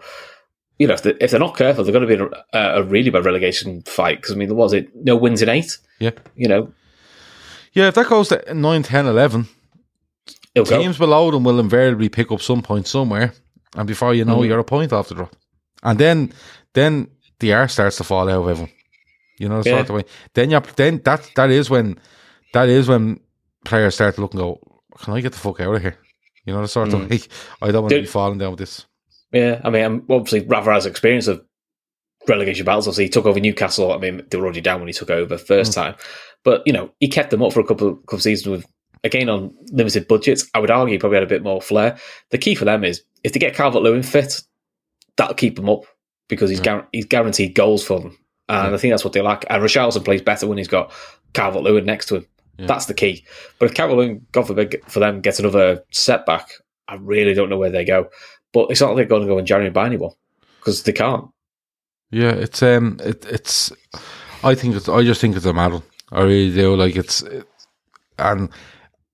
[0.80, 2.84] you know if, they, if they're not careful, they're going to be in a, a
[2.84, 4.18] really bad relegation fight.
[4.22, 5.78] Because I mean, there was it no wins in eight.
[6.00, 6.74] Yeah, You know,
[7.74, 7.88] yeah.
[7.88, 9.48] If that goes to 9, 10, 11,
[10.56, 10.80] it'll go.
[10.82, 13.34] teams below them will invariably pick up some point somewhere,
[13.76, 14.48] and before you know, Mhm.
[14.48, 15.36] you're a point off the drop,
[15.84, 16.34] and then
[16.74, 17.08] then
[17.40, 18.72] the air starts to fall out of everyone.
[19.38, 19.78] You know, Yeah.
[19.78, 20.04] sort of way.
[20.34, 21.98] Then you then that that is when
[22.54, 23.20] that is when
[23.66, 24.60] players start to look and go,
[25.00, 25.98] "Can I get the fuck out of here?"
[26.46, 27.10] You know, the sort of Mm.
[27.10, 27.20] way.
[27.62, 28.86] I don't want to be falling down with this.
[29.32, 31.42] Yeah, I mean, obviously, Rafa has experience of
[32.28, 32.88] relegation battles.
[32.88, 33.92] Obviously, he took over Newcastle.
[33.94, 35.96] I mean, they were already down when he took over first time,
[36.44, 38.66] but you know, he kept them up for a couple couple of seasons with
[39.04, 40.50] again on limited budgets.
[40.54, 41.98] I would argue he probably had a bit more flair.
[42.32, 44.42] The key for them is if they get Calvert Lewin fit,
[45.18, 45.84] that'll keep them up
[46.28, 48.18] because he's guar- he's guaranteed goals for them,
[48.50, 49.46] and I think that's what they like.
[49.50, 50.92] And Richarlison plays better when he's got
[51.34, 52.28] Calvert Lewin next to him.
[52.58, 53.26] That's the key.
[53.60, 56.50] But if Lewin, God forbid, for them gets another setback,
[56.88, 58.10] I really don't know where they go.
[58.54, 60.12] But it's not like they're going to go in January and buy anyone
[60.60, 61.30] because they can't.
[62.12, 63.72] Yeah, it's um, it, it's.
[64.44, 64.90] I think it's.
[64.90, 65.84] I just think it's a medal.
[66.12, 66.76] I really do.
[66.76, 67.24] Like it's,
[68.20, 68.50] and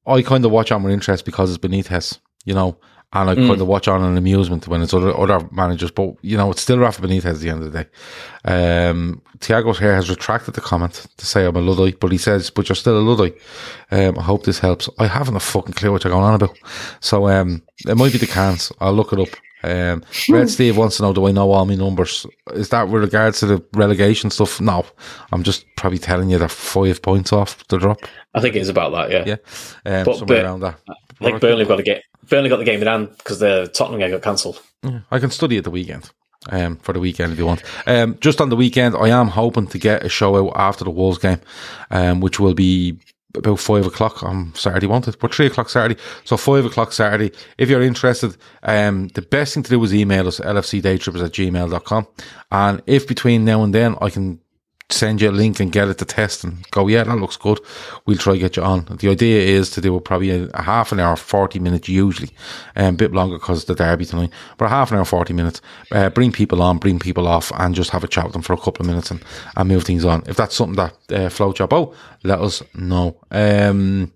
[0.07, 2.77] I kind of watch on with interest because it's Benitez, you know,
[3.13, 3.47] and I Mm.
[3.47, 5.91] kind of watch on an amusement when it's other other managers.
[5.91, 7.89] But you know, it's still Rafa Benitez at the end of the day.
[8.45, 12.49] Um, Tiago's here has retracted the comment to say I'm a luddite, but he says,
[12.49, 13.35] "But you're still a luddite."
[13.91, 14.89] Um, I hope this helps.
[14.99, 16.57] I haven't a fucking clue what you're going on about.
[16.99, 18.71] So um, it might be the cans.
[18.81, 19.29] I'll look it up.
[19.63, 22.25] Um, Red Steve wants to know, do I know all my numbers?
[22.53, 24.61] Is that with regards to the relegation stuff?
[24.61, 24.85] No,
[25.31, 27.99] I'm just probably telling you they're five points off the drop.
[28.35, 29.11] I think it is about that.
[29.11, 29.23] Yeah.
[29.85, 30.79] Yeah, um, But- somewhere but- around that.
[31.21, 33.99] I think Burnley got to get Burnley got the game in hand because the Tottenham
[33.99, 34.61] game got cancelled.
[35.11, 36.11] I can study at the weekend.
[36.49, 37.63] Um, for the weekend if you want.
[37.87, 40.91] Um, just on the weekend, I am hoping to get a show out after the
[40.91, 41.41] Wolves game,
[41.89, 42.99] um, which will be
[43.35, 45.19] about five o'clock on Saturday, won't it?
[45.19, 45.99] But three o'clock Saturday.
[46.23, 47.31] So five o'clock Saturday.
[47.57, 52.07] If you're interested, um, the best thing to do is email us lfcdaytrippers at gmail.com.
[52.51, 54.39] And if between now and then I can
[54.89, 57.59] send you a link and get it to test and go, yeah, that looks good.
[58.05, 58.85] We'll try to get you on.
[58.85, 62.29] The idea is to do a, probably a, a half an hour, 40 minutes usually,
[62.75, 65.61] um, a bit longer because the derby tonight, but a half an hour, 40 minutes,
[65.91, 68.53] uh, bring people on, bring people off and just have a chat with them for
[68.53, 69.23] a couple of minutes and,
[69.57, 70.23] and move things on.
[70.25, 73.17] If that's something that uh, floats your boat, let us know.
[73.31, 74.13] Um,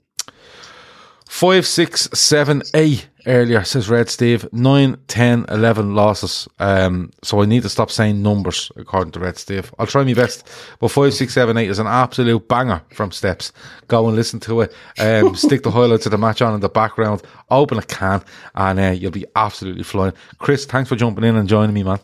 [1.32, 4.47] Five, six, seven, eight earlier, says Red Steve.
[4.51, 6.47] Nine, ten, eleven losses.
[6.59, 9.74] Um, so I need to stop saying numbers, according to Red Steve.
[9.80, 10.49] I'll try my best.
[10.80, 13.51] But five, six, seven, eight is an absolute banger from Steps.
[13.88, 14.74] Go and listen to it.
[14.99, 17.22] Um, stick the highlights of the match on in the background.
[17.49, 18.24] Open a can,
[18.55, 20.13] and uh, you'll be absolutely flying.
[20.38, 21.99] Chris, thanks for jumping in and joining me, man.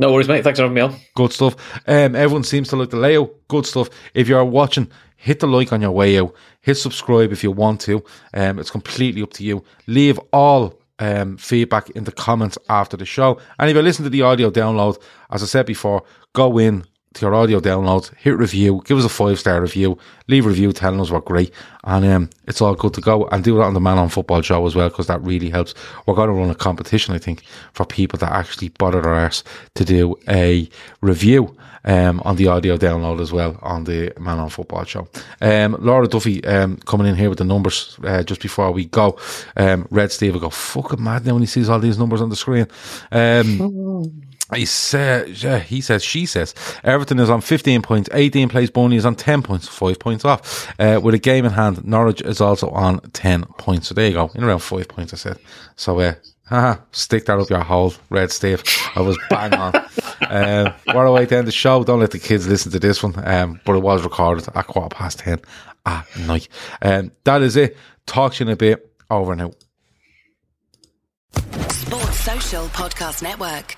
[0.00, 0.44] No worries, mate.
[0.44, 0.94] Thanks for having me on.
[1.16, 1.56] Good stuff.
[1.88, 3.34] Um, everyone seems to like the layout.
[3.48, 3.90] Good stuff.
[4.14, 4.88] If you're watching,
[5.18, 6.34] hit the like on your way out.
[6.62, 8.02] Hit subscribe if you want to.
[8.32, 9.62] Um, it's completely up to you.
[9.86, 13.38] Leave all um, feedback in the comments after the show.
[13.58, 17.26] And if you listen to the audio download, as I said before, go in to
[17.26, 19.98] your audio downloads, hit review, give us a five star review,
[20.28, 21.52] leave a review telling us we're great,
[21.84, 23.26] and um, it's all good to go.
[23.28, 25.74] And do that on the Man on Football show as well, because that really helps.
[26.06, 27.42] We're going to run a competition, I think,
[27.72, 29.42] for people that actually bother their arse
[29.74, 30.68] to do a
[31.00, 31.56] review
[31.88, 35.08] um, on the audio download as well on the Man on Football show.
[35.40, 39.18] Um, Laura Duffy um, coming in here with the numbers uh, just before we go.
[39.56, 42.28] Um, Red Steve will go fucking mad now when he sees all these numbers on
[42.28, 42.66] the screen.
[43.10, 44.22] Um,
[44.54, 48.96] he says, yeah, he says, she says, Everton is on 15 points, 18 plays, Burnley
[48.96, 50.72] is on 10 points, 5 points off.
[50.80, 53.88] Uh, with a game in hand, Norwich is also on 10 points.
[53.88, 55.38] So there you go, in around 5 points, I said.
[55.76, 56.14] So, uh,
[56.48, 58.62] haha, stick that up your hole, Red Steve.
[58.94, 59.74] I was bang on.
[60.28, 61.84] um, what a way to end the show.
[61.84, 63.14] Don't let the kids listen to this one.
[63.26, 65.40] Um, but it was recorded at quarter past 10
[65.86, 66.48] at night.
[66.82, 67.76] Um, that is it.
[68.06, 68.84] Talk to you in a bit.
[69.10, 69.54] Over and out.
[71.70, 73.76] Sports Social Podcast Network.